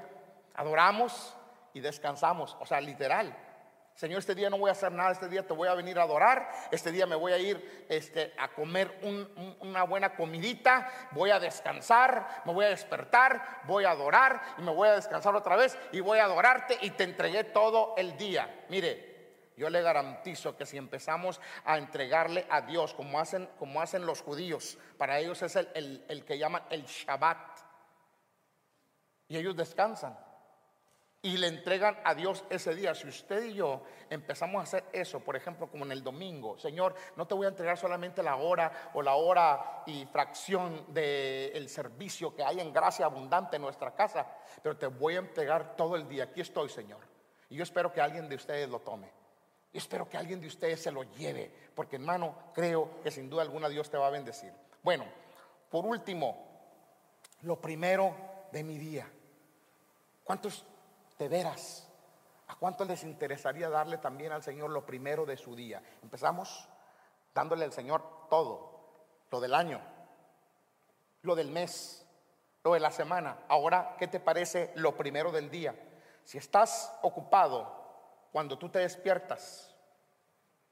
Adoramos 0.54 1.36
y 1.74 1.80
descansamos, 1.80 2.56
o 2.60 2.68
sea, 2.68 2.80
literal. 2.82 3.36
Señor, 3.98 4.20
este 4.20 4.36
día 4.36 4.52
no 4.52 4.60
voy 4.60 4.70
a 4.70 4.74
hacer 4.74 4.92
nada, 4.92 5.12
este 5.12 5.28
día 5.28 5.42
te 5.42 5.56
voy 5.56 5.68
a 5.68 5.74
venir 5.74 5.98
a 5.98 6.04
adorar, 6.04 6.52
este 6.70 6.92
día 6.92 7.08
me 7.08 7.16
voy 7.16 7.34
a 7.34 7.40
ir 7.40 7.88
este, 7.90 8.32
a 8.38 8.50
comer 8.50 8.96
una 9.60 9.82
buena 9.86 10.16
comidita, 10.16 10.88
voy 11.14 11.32
a 11.32 11.40
descansar, 11.40 12.44
me 12.46 12.54
voy 12.54 12.66
a 12.66 12.70
despertar, 12.70 13.64
voy 13.64 13.86
a 13.86 13.92
adorar 13.92 14.40
y 14.60 14.62
me 14.62 14.72
voy 14.72 14.88
a 14.88 14.94
descansar 14.94 15.36
otra 15.36 15.56
vez 15.56 15.76
y 15.92 16.00
voy 16.00 16.20
a 16.20 16.26
adorarte 16.26 16.78
y 16.82 16.92
te 16.92 17.06
entregué 17.06 17.44
todo 17.44 17.96
el 17.98 18.16
día. 18.18 18.66
Mire, 18.70 19.54
yo 19.58 19.68
le 19.68 19.82
garantizo 19.82 20.56
que 20.56 20.68
si 20.68 20.78
empezamos 20.78 21.42
a 21.66 21.80
entregarle 21.80 22.46
a 22.52 22.62
Dios 22.62 22.94
como 22.94 23.20
hacen, 23.20 23.50
como 23.58 23.82
hacen 23.82 24.06
los 24.06 24.22
judíos, 24.22 24.78
para 25.00 25.18
ellos 25.18 25.42
es 25.42 25.56
el, 25.56 26.06
el 26.08 26.24
que 26.24 26.38
llaman 26.38 26.62
el 26.70 26.86
Shabbat, 26.86 27.62
y 29.28 29.38
ellos 29.38 29.56
descansan 29.56 30.27
y 31.22 31.38
le 31.38 31.48
entregan 31.48 31.98
a 32.04 32.14
Dios 32.14 32.44
ese 32.50 32.76
día. 32.76 32.94
Si 32.94 33.08
usted 33.08 33.46
y 33.46 33.56
yo 33.56 33.82
empezamos 34.10 34.60
a 34.60 34.64
hacer 34.64 34.86
eso, 34.94 35.20
por 35.20 35.36
ejemplo, 35.36 35.70
como 35.70 35.84
en 35.86 35.92
el 35.92 36.04
domingo, 36.04 36.58
Señor, 36.58 36.96
no 37.16 37.28
te 37.28 37.34
voy 37.34 37.46
a 37.46 37.50
entregar 37.50 37.78
solamente 37.78 38.22
la 38.22 38.36
hora 38.36 38.92
o 38.94 39.02
la 39.02 39.16
hora 39.16 39.84
y 39.86 40.06
fracción 40.06 40.86
del 40.94 41.68
servicio 41.70 42.36
que 42.36 42.44
hay 42.44 42.60
en 42.60 42.72
gracia 42.72 43.06
abundante 43.06 43.56
en 43.56 43.64
nuestra 43.64 43.94
casa, 43.96 44.28
pero 44.62 44.78
te 44.78 44.88
voy 44.88 45.16
a 45.16 45.20
entregar 45.20 45.76
todo 45.76 45.96
el 45.96 46.08
día. 46.08 46.26
Aquí 46.26 46.42
estoy, 46.42 46.70
Señor. 46.70 47.00
Y 47.50 47.56
yo 47.56 47.64
espero 47.64 47.92
que 47.92 48.02
alguien 48.02 48.30
de 48.30 48.36
ustedes 48.36 48.70
lo 48.70 48.80
tome. 48.80 49.10
Y 49.74 49.78
espero 49.78 50.08
que 50.08 50.18
alguien 50.18 50.40
de 50.40 50.48
ustedes 50.48 50.82
se 50.82 50.92
lo 50.92 51.04
lleve, 51.04 51.52
porque 51.76 51.98
hermano, 51.98 52.36
creo 52.54 53.02
que 53.02 53.12
sin 53.12 53.30
duda 53.30 53.42
alguna 53.42 53.70
Dios 53.70 53.90
te 53.90 53.98
va 53.98 54.08
a 54.08 54.12
bendecir. 54.12 54.52
Bueno, 54.82 55.06
por 55.70 55.86
último, 55.86 56.48
lo 57.42 57.60
primero 57.60 58.16
de 58.52 58.64
mi 58.64 58.78
día. 58.78 59.10
¿Cuántos 60.24 60.66
de 61.18 61.28
veras, 61.28 61.88
¿a 62.48 62.56
cuánto 62.56 62.86
les 62.86 63.04
interesaría 63.04 63.70
darle 63.70 63.98
también 63.98 64.32
al 64.32 64.44
Señor 64.44 64.70
lo 64.70 64.86
primero 64.86 65.26
de 65.26 65.38
su 65.38 65.56
día? 65.56 65.82
Empezamos 66.02 66.68
dándole 67.34 67.66
al 67.66 67.74
Señor 67.74 68.28
todo, 68.30 68.78
lo 69.30 69.40
del 69.40 69.54
año, 69.54 69.82
lo 71.22 71.36
del 71.36 71.52
mes, 71.52 72.06
lo 72.64 72.74
de 72.74 72.80
la 72.80 72.92
semana. 72.92 73.40
Ahora, 73.48 73.96
¿qué 73.98 74.08
te 74.08 74.20
parece 74.20 74.72
lo 74.76 74.96
primero 74.96 75.32
del 75.32 75.50
día? 75.50 75.76
Si 76.24 76.38
estás 76.38 76.98
ocupado 77.02 77.78
cuando 78.32 78.58
tú 78.58 78.70
te 78.70 78.80
despiertas, 78.80 79.74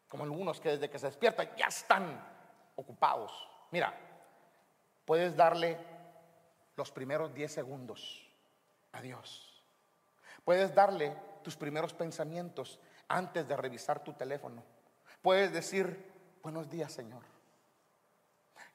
como 0.08 0.24
algunos 0.24 0.60
que 0.60 0.70
desde 0.70 0.90
que 0.90 1.00
se 1.00 1.08
despiertan 1.08 1.50
ya 1.58 1.68
están 1.68 2.24
ocupados. 2.76 3.50
Mira, 3.72 3.94
puedes 5.06 5.36
darle 5.36 5.78
los 6.76 6.92
primeros 6.92 7.34
10 7.34 7.52
segundos 7.52 8.28
a 8.92 9.02
Dios. 9.02 9.55
Puedes 10.46 10.74
darle 10.74 11.14
tus 11.44 11.58
primeros 11.58 11.94
pensamientos 11.94 12.80
antes 13.08 13.48
de 13.48 13.58
revisar 13.58 14.04
tu 14.04 14.14
teléfono. 14.14 14.64
Puedes 15.22 15.52
decir, 15.52 16.14
buenos 16.42 16.70
días 16.70 16.94
Señor. 16.94 17.24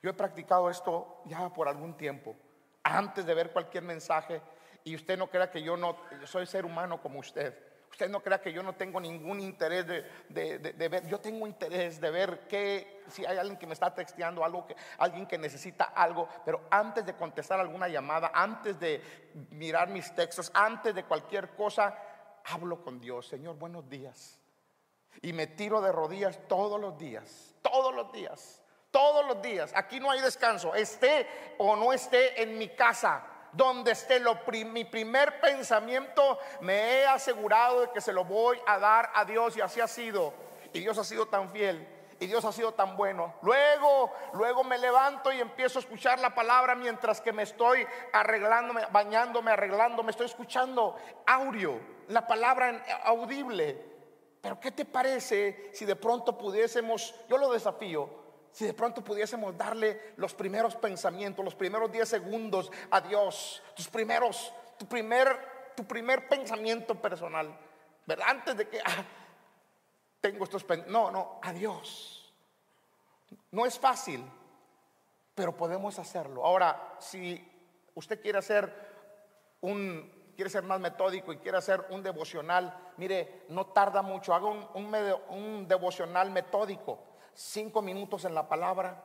Yo 0.02 0.10
he 0.10 0.14
practicado 0.14 0.68
esto 0.68 1.22
ya 1.26 1.48
por 1.50 1.68
algún 1.68 1.96
tiempo, 1.96 2.34
antes 2.82 3.24
de 3.24 3.34
ver 3.34 3.52
cualquier 3.52 3.84
mensaje, 3.84 4.42
y 4.82 4.96
usted 4.96 5.16
no 5.16 5.28
crea 5.28 5.50
que 5.50 5.62
yo 5.62 5.76
no 5.76 5.96
soy 6.24 6.46
ser 6.46 6.64
humano 6.64 7.00
como 7.00 7.20
usted. 7.20 7.69
Usted 8.00 8.10
no 8.10 8.22
crea 8.22 8.40
que 8.40 8.50
yo 8.50 8.62
no 8.62 8.72
tengo 8.72 8.98
ningún 8.98 9.40
interés 9.40 9.86
de, 9.86 10.88
ver. 10.88 11.06
Yo 11.06 11.20
tengo 11.20 11.46
interés 11.46 12.00
de 12.00 12.10
ver 12.10 12.48
que 12.48 13.02
si 13.08 13.26
hay 13.26 13.36
alguien 13.36 13.58
que 13.58 13.66
me 13.66 13.74
está 13.74 13.94
texteando 13.94 14.42
algo, 14.42 14.66
que, 14.66 14.74
alguien 14.96 15.26
que 15.26 15.36
necesita 15.36 15.84
algo, 15.84 16.26
pero 16.42 16.62
antes 16.70 17.04
de 17.04 17.12
contestar 17.12 17.60
alguna 17.60 17.88
llamada, 17.88 18.30
antes 18.32 18.80
de 18.80 19.02
mirar 19.50 19.90
mis 19.90 20.14
textos, 20.14 20.50
antes 20.54 20.94
de 20.94 21.04
cualquier 21.04 21.50
cosa, 21.50 21.94
hablo 22.46 22.82
con 22.82 22.98
Dios. 22.98 23.28
Señor, 23.28 23.56
buenos 23.56 23.86
días. 23.90 24.38
Y 25.20 25.34
me 25.34 25.46
tiro 25.46 25.82
de 25.82 25.92
rodillas 25.92 26.40
todos 26.48 26.80
los 26.80 26.96
días, 26.96 27.54
todos 27.60 27.94
los 27.94 28.10
días, 28.12 28.62
todos 28.90 29.26
los 29.26 29.42
días. 29.42 29.72
Aquí 29.76 30.00
no 30.00 30.10
hay 30.10 30.22
descanso, 30.22 30.74
esté 30.74 31.26
o 31.58 31.76
no 31.76 31.92
esté 31.92 32.42
en 32.42 32.56
mi 32.56 32.70
casa 32.70 33.26
donde 33.52 33.92
esté 33.92 34.20
lo 34.20 34.38
mi 34.66 34.84
primer 34.84 35.40
pensamiento, 35.40 36.38
me 36.60 36.74
he 36.74 37.06
asegurado 37.06 37.82
de 37.82 37.90
que 37.90 38.00
se 38.00 38.12
lo 38.12 38.24
voy 38.24 38.58
a 38.66 38.78
dar 38.78 39.10
a 39.14 39.24
Dios 39.24 39.56
y 39.56 39.60
así 39.60 39.80
ha 39.80 39.88
sido. 39.88 40.32
Y 40.72 40.80
Dios 40.80 40.98
ha 40.98 41.04
sido 41.04 41.26
tan 41.26 41.50
fiel 41.50 41.86
y 42.20 42.26
Dios 42.26 42.44
ha 42.44 42.52
sido 42.52 42.72
tan 42.72 42.96
bueno. 42.96 43.34
Luego, 43.42 44.12
luego 44.34 44.62
me 44.62 44.78
levanto 44.78 45.32
y 45.32 45.40
empiezo 45.40 45.78
a 45.78 45.82
escuchar 45.82 46.18
la 46.20 46.34
palabra 46.34 46.74
mientras 46.74 47.20
que 47.20 47.32
me 47.32 47.42
estoy 47.42 47.86
arreglándome, 48.12 48.82
bañándome, 48.92 49.50
arreglándome, 49.50 50.10
estoy 50.10 50.26
escuchando 50.26 50.96
audio, 51.26 51.80
la 52.08 52.26
palabra 52.26 52.84
audible. 53.04 53.90
Pero 54.42 54.60
¿qué 54.60 54.70
te 54.70 54.84
parece 54.84 55.70
si 55.72 55.86
de 55.86 55.96
pronto 55.96 56.36
pudiésemos, 56.36 57.14
yo 57.28 57.38
lo 57.38 57.50
desafío, 57.50 58.19
si 58.52 58.66
de 58.66 58.74
pronto 58.74 59.02
pudiésemos 59.02 59.56
darle 59.56 60.14
los 60.16 60.34
primeros 60.34 60.74
pensamientos, 60.76 61.44
los 61.44 61.54
primeros 61.54 61.90
10 61.90 62.08
segundos 62.08 62.70
a 62.90 63.00
Dios, 63.00 63.62
tus 63.76 63.88
primeros, 63.88 64.52
tu 64.78 64.86
primer, 64.86 65.72
tu 65.76 65.84
primer 65.84 66.28
pensamiento 66.28 66.94
personal, 66.94 67.56
¿verdad? 68.06 68.26
Antes 68.28 68.56
de 68.56 68.68
que 68.68 68.80
ah, 68.80 69.04
tengo 70.20 70.44
estos 70.44 70.66
no, 70.88 71.10
no, 71.10 71.38
a 71.42 71.52
Dios. 71.52 72.34
No 73.52 73.66
es 73.66 73.78
fácil, 73.78 74.24
pero 75.34 75.56
podemos 75.56 75.98
hacerlo. 75.98 76.44
Ahora, 76.44 76.96
si 76.98 77.40
usted 77.94 78.20
quiere 78.20 78.38
hacer 78.38 78.72
un, 79.60 80.32
quiere 80.34 80.50
ser 80.50 80.64
más 80.64 80.80
metódico 80.80 81.32
y 81.32 81.38
quiere 81.38 81.58
hacer 81.58 81.86
un 81.90 82.02
devocional, 82.02 82.92
mire, 82.96 83.44
no 83.48 83.66
tarda 83.66 84.02
mucho, 84.02 84.34
haga 84.34 84.48
un, 84.48 84.68
un 85.28 85.68
devocional 85.68 86.30
metódico 86.30 87.09
cinco 87.34 87.82
minutos 87.82 88.24
en 88.24 88.34
la 88.34 88.48
palabra, 88.48 89.02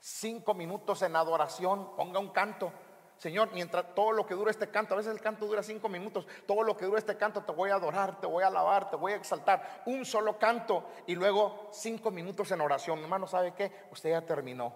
cinco 0.00 0.54
minutos 0.54 1.02
en 1.02 1.16
adoración, 1.16 1.96
ponga 1.96 2.18
un 2.18 2.30
canto. 2.30 2.72
Señor, 3.18 3.50
mientras 3.52 3.94
todo 3.94 4.12
lo 4.12 4.26
que 4.26 4.34
dura 4.34 4.50
este 4.50 4.70
canto, 4.70 4.92
a 4.92 4.98
veces 4.98 5.12
el 5.12 5.20
canto 5.20 5.46
dura 5.46 5.62
cinco 5.62 5.88
minutos, 5.88 6.26
todo 6.46 6.62
lo 6.62 6.76
que 6.76 6.84
dura 6.84 6.98
este 6.98 7.16
canto 7.16 7.42
te 7.42 7.52
voy 7.52 7.70
a 7.70 7.76
adorar, 7.76 8.20
te 8.20 8.26
voy 8.26 8.44
a 8.44 8.48
alabar, 8.48 8.90
te 8.90 8.96
voy 8.96 9.12
a 9.12 9.16
exaltar. 9.16 9.82
Un 9.86 10.04
solo 10.04 10.38
canto 10.38 10.84
y 11.06 11.14
luego 11.14 11.68
cinco 11.72 12.10
minutos 12.10 12.50
en 12.50 12.60
oración. 12.60 12.98
Hermano, 12.98 13.26
¿sabe 13.26 13.54
qué? 13.54 13.86
Usted 13.90 14.10
ya 14.10 14.20
terminó. 14.20 14.74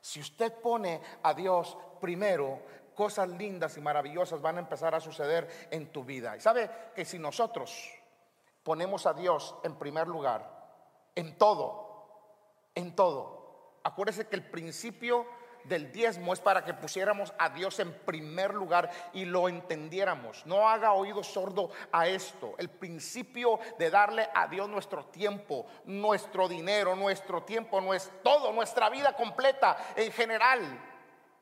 Si 0.00 0.20
usted 0.20 0.52
pone 0.60 1.00
a 1.22 1.32
Dios 1.32 1.76
primero, 2.00 2.60
cosas 2.94 3.28
lindas 3.30 3.78
y 3.78 3.80
maravillosas 3.80 4.42
van 4.42 4.56
a 4.56 4.60
empezar 4.60 4.94
a 4.94 5.00
suceder 5.00 5.48
en 5.70 5.90
tu 5.90 6.04
vida. 6.04 6.36
Y 6.36 6.40
sabe 6.40 6.70
que 6.94 7.06
si 7.06 7.18
nosotros 7.18 7.90
ponemos 8.62 9.06
a 9.06 9.14
Dios 9.14 9.56
en 9.62 9.76
primer 9.76 10.06
lugar, 10.06 10.60
en 11.14 11.38
todo, 11.38 11.89
en 12.74 12.94
todo. 12.94 13.78
Acuérdese 13.82 14.28
que 14.28 14.36
el 14.36 14.50
principio 14.50 15.26
del 15.64 15.92
diezmo 15.92 16.32
es 16.32 16.40
para 16.40 16.64
que 16.64 16.74
pusiéramos 16.74 17.32
a 17.38 17.50
Dios 17.50 17.78
en 17.80 17.92
primer 17.92 18.54
lugar 18.54 18.90
y 19.12 19.24
lo 19.24 19.48
entendiéramos. 19.48 20.44
No 20.46 20.68
haga 20.68 20.92
oído 20.92 21.22
sordo 21.22 21.70
a 21.92 22.06
esto. 22.06 22.54
El 22.58 22.70
principio 22.70 23.58
de 23.78 23.90
darle 23.90 24.28
a 24.34 24.46
Dios 24.48 24.68
nuestro 24.68 25.06
tiempo, 25.06 25.66
nuestro 25.84 26.48
dinero, 26.48 26.96
nuestro 26.96 27.42
tiempo, 27.42 27.80
no 27.80 27.94
es 27.94 28.10
todo, 28.22 28.52
nuestra 28.52 28.90
vida 28.90 29.14
completa 29.14 29.76
en 29.96 30.12
general, 30.12 30.60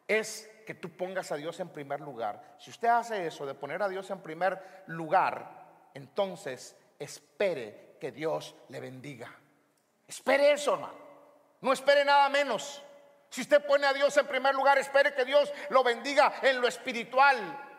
es 0.06 0.50
que 0.66 0.74
tú 0.74 0.90
pongas 0.90 1.32
a 1.32 1.36
Dios 1.36 1.58
en 1.60 1.68
primer 1.68 2.00
lugar. 2.00 2.56
Si 2.58 2.70
usted 2.70 2.88
hace 2.88 3.26
eso, 3.26 3.46
de 3.46 3.54
poner 3.54 3.82
a 3.82 3.88
Dios 3.88 4.10
en 4.10 4.20
primer 4.20 4.82
lugar, 4.86 5.90
entonces 5.94 6.76
espere 6.98 7.96
que 8.00 8.12
Dios 8.12 8.54
le 8.68 8.80
bendiga. 8.80 9.34
Espere 10.06 10.52
eso, 10.52 10.74
hermano. 10.74 11.07
No 11.60 11.72
espere 11.72 12.04
nada 12.04 12.28
menos. 12.28 12.82
Si 13.30 13.42
usted 13.42 13.64
pone 13.66 13.86
a 13.86 13.92
Dios 13.92 14.16
en 14.16 14.26
primer 14.26 14.54
lugar, 14.54 14.78
espere 14.78 15.14
que 15.14 15.24
Dios 15.24 15.52
lo 15.70 15.82
bendiga 15.82 16.34
en 16.42 16.60
lo 16.60 16.68
espiritual, 16.68 17.36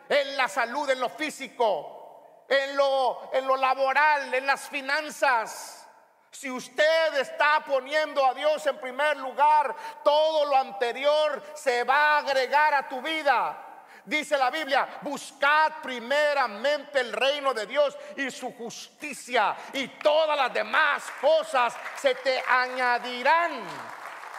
en 0.08 0.36
la 0.36 0.48
salud, 0.48 0.88
en 0.90 1.00
lo 1.00 1.08
físico, 1.08 2.44
en 2.48 2.76
lo, 2.76 3.30
en 3.32 3.46
lo 3.46 3.56
laboral, 3.56 4.32
en 4.32 4.46
las 4.46 4.68
finanzas. 4.68 5.88
Si 6.30 6.48
usted 6.50 7.14
está 7.18 7.64
poniendo 7.66 8.24
a 8.24 8.34
Dios 8.34 8.64
en 8.66 8.78
primer 8.78 9.16
lugar, 9.16 9.74
todo 10.04 10.44
lo 10.44 10.56
anterior 10.56 11.42
se 11.54 11.82
va 11.84 12.16
a 12.16 12.18
agregar 12.18 12.74
a 12.74 12.88
tu 12.88 13.02
vida. 13.02 13.69
Dice 14.04 14.36
la 14.36 14.50
Biblia, 14.50 14.98
buscad 15.02 15.82
primeramente 15.82 17.00
el 17.00 17.12
reino 17.12 17.52
de 17.52 17.66
Dios 17.66 17.96
y 18.16 18.30
su 18.30 18.52
justicia 18.54 19.56
y 19.72 19.88
todas 19.88 20.36
las 20.36 20.52
demás 20.52 21.04
cosas 21.20 21.76
se 21.96 22.14
te 22.16 22.42
añadirán, 22.48 23.62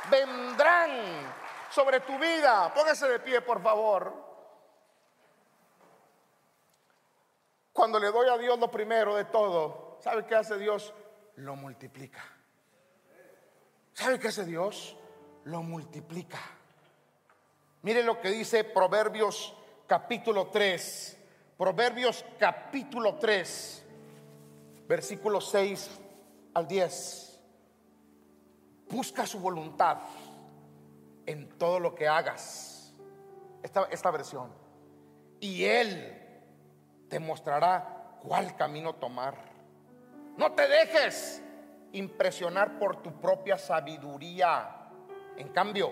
vendrán 0.09 0.91
sobre 1.70 1.99
tu 2.01 2.18
vida. 2.18 2.74
Póngase 2.74 3.07
de 3.07 3.20
pie, 3.20 3.41
por 3.41 3.62
favor. 3.62 4.32
Cuando 7.72 7.99
le 7.99 8.12
doy 8.12 8.30
a 8.30 8.38
Dios 8.38 8.59
lo 8.59 8.70
primero 8.70 9.16
de 9.16 9.26
todo, 9.26 9.97
¿sabe 10.01 10.26
qué 10.26 10.36
hace 10.36 10.57
Dios? 10.57 10.93
Lo 11.36 11.55
multiplica. 11.55 12.22
¿Sabe 13.93 14.20
qué 14.20 14.28
hace 14.28 14.45
Dios? 14.45 14.97
Lo 15.45 15.62
multiplica. 15.64 16.39
Mire 17.84 18.04
lo 18.04 18.22
que 18.22 18.30
dice 18.30 18.64
Proverbios 18.64 19.56
capítulo 19.88 20.48
3. 20.48 21.18
Proverbios 21.58 22.24
capítulo 22.40 23.16
3, 23.16 23.86
versículo 24.88 25.42
6 25.42 25.90
al 26.54 26.68
10. 26.68 27.42
Busca 28.90 29.26
su 29.26 29.40
voluntad 29.40 29.98
en 31.26 31.50
todo 31.58 31.80
lo 31.80 31.96
que 31.96 32.08
hagas. 32.08 32.94
Esta, 33.64 33.86
esta 33.92 34.12
versión. 34.12 34.52
Y 35.40 35.64
Él 35.66 36.18
te 37.10 37.20
mostrará 37.20 38.18
cuál 38.22 38.56
camino 38.56 38.94
tomar. 38.96 39.36
No 40.38 40.52
te 40.54 40.68
dejes 40.68 41.42
impresionar 41.94 42.78
por 42.78 43.02
tu 43.02 43.20
propia 43.20 43.58
sabiduría. 43.58 44.90
En 45.38 45.50
cambio, 45.50 45.92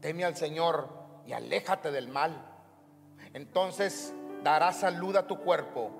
teme 0.00 0.24
al 0.24 0.36
Señor 0.36 1.05
y 1.26 1.32
aléjate 1.32 1.90
del 1.90 2.08
mal. 2.08 2.32
Entonces 3.32 4.14
dará 4.42 4.72
salud 4.72 5.16
a 5.16 5.26
tu 5.26 5.40
cuerpo 5.40 5.90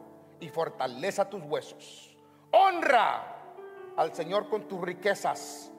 y 0.41 0.49
fortaleza 0.49 1.29
tus 1.29 1.43
huesos. 1.43 2.17
Honra 2.53 3.35
al 3.97 4.15
Señor 4.15 4.49
con 4.49 4.69
tus 4.69 4.81
riquezas 4.81 5.73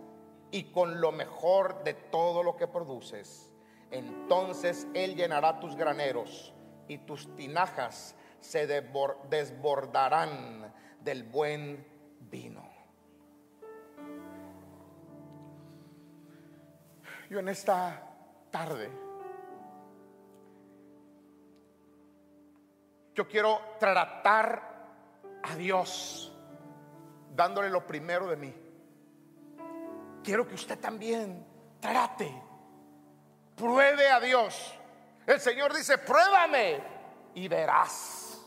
y 0.52 0.72
con 0.72 1.02
lo 1.02 1.12
mejor 1.12 1.84
de 1.84 1.94
todo 1.94 2.44
lo 2.44 2.58
que 2.58 2.68
produces. 2.68 3.52
Entonces 3.92 4.88
Él 4.94 5.16
llenará 5.16 5.60
tus 5.60 5.76
graneros 5.76 6.54
y 6.88 7.00
tus 7.00 7.36
tinajas 7.36 8.16
se 8.40 8.68
desbordarán 8.68 10.74
del 11.02 11.24
buen 11.24 11.86
vino. 12.20 12.68
Yo 17.30 17.40
en 17.40 17.50
esta 17.50 18.04
tarde, 18.52 18.90
yo 23.18 23.28
quiero 23.28 23.60
tratar 23.80 24.62
a 25.42 25.56
Dios 25.56 26.32
dándole 27.34 27.68
lo 27.68 27.86
primero 27.88 28.28
de 28.28 28.36
mí. 28.36 28.54
Quiero 30.24 30.48
que 30.48 30.54
usted 30.54 30.78
también 30.78 31.44
trate, 31.80 32.32
pruebe 33.56 34.08
a 34.12 34.20
Dios. 34.20 34.72
El 35.26 35.40
Señor 35.40 35.74
dice, 35.74 35.98
pruébame 35.98 36.80
y 37.34 37.48
verás. 37.48 38.40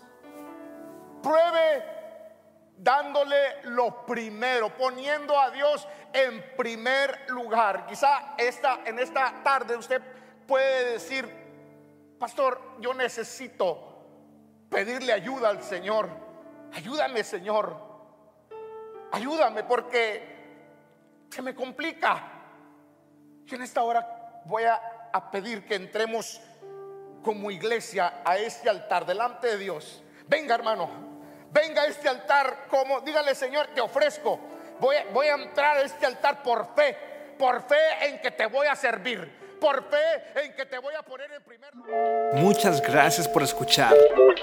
Pruebe 1.20 1.84
dándole 2.76 3.62
lo 3.64 4.06
primero, 4.06 4.72
poniendo 4.76 5.36
a 5.36 5.50
Dios 5.50 5.88
en 6.12 6.54
primer 6.56 7.28
lugar. 7.28 7.86
Quizá 7.86 8.36
esta, 8.38 8.82
en 8.84 9.00
esta 9.00 9.42
tarde 9.42 9.76
usted 9.76 10.00
puede 10.46 10.92
decir, 10.92 11.28
pastor, 12.20 12.76
yo 12.78 12.94
necesito 12.94 13.89
pedirle 14.70 15.12
ayuda 15.12 15.50
al 15.50 15.62
Señor. 15.62 16.08
Ayúdame, 16.72 17.24
Señor. 17.24 17.76
Ayúdame 19.12 19.64
porque 19.64 21.26
se 21.28 21.42
me 21.42 21.54
complica. 21.54 22.22
Yo 23.44 23.56
en 23.56 23.62
esta 23.62 23.82
hora 23.82 24.42
voy 24.44 24.62
a, 24.62 24.80
pedir 25.32 25.66
que 25.66 25.74
entremos 25.74 26.40
como 27.22 27.50
iglesia 27.50 28.22
a 28.24 28.38
este 28.38 28.70
altar 28.70 29.04
delante 29.04 29.48
de 29.48 29.58
Dios. 29.58 30.02
Venga, 30.28 30.54
hermano, 30.54 30.88
venga 31.50 31.82
a 31.82 31.86
este 31.86 32.08
altar 32.08 32.66
como, 32.68 33.00
dígale 33.00 33.34
Señor, 33.34 33.66
te 33.74 33.80
ofrezco. 33.80 34.38
Voy, 34.78 34.96
voy 35.12 35.26
a 35.26 35.34
entrar 35.34 35.78
a 35.78 35.82
este 35.82 36.06
altar 36.06 36.42
por 36.42 36.74
fe, 36.74 36.96
por 37.36 37.62
fe 37.62 38.06
en 38.08 38.20
que 38.20 38.30
te 38.30 38.46
voy 38.46 38.68
a 38.68 38.76
servir 38.76 39.39
por 39.60 39.84
fe 39.84 40.42
en 40.42 40.54
que 40.54 40.64
te 40.64 40.78
voy 40.78 40.94
a 40.94 41.02
poner 41.02 41.30
en 41.32 41.42
primer 41.42 41.74
lugar. 41.74 42.34
Muchas 42.34 42.80
gracias 42.80 43.28
por 43.28 43.42
escuchar. 43.42 43.94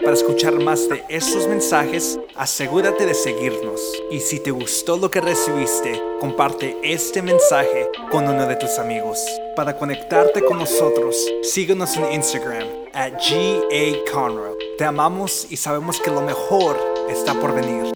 Para 0.04 0.14
escuchar 0.14 0.54
más 0.54 0.88
de 0.88 1.04
estos 1.10 1.48
mensajes, 1.48 2.20
asegúrate 2.36 3.06
de 3.06 3.14
seguirnos. 3.14 3.82
Y 4.12 4.20
si 4.20 4.40
te 4.40 4.52
gustó 4.52 4.98
lo 4.98 5.10
que 5.10 5.20
recibiste, 5.20 6.02
comparte 6.20 6.78
este 6.84 7.22
mensaje 7.22 7.90
con 8.12 8.28
uno 8.28 8.46
de 8.46 8.56
tus 8.56 8.78
amigos. 8.78 9.20
Para 9.56 9.76
conectarte 9.76 10.44
con 10.44 10.60
nosotros, 10.60 11.18
síguenos 11.42 11.98
en 11.98 12.14
Instagram 12.14 12.68
at 12.94 13.14
GA 13.14 14.56
Te 14.78 14.86
amamos 14.86 15.48
y 15.50 15.58
sabemos 15.58 16.00
que 16.00 16.12
lo 16.12 16.22
mejor 16.22 16.78
está 17.10 17.34
por 17.34 17.54
venir. 17.54 17.94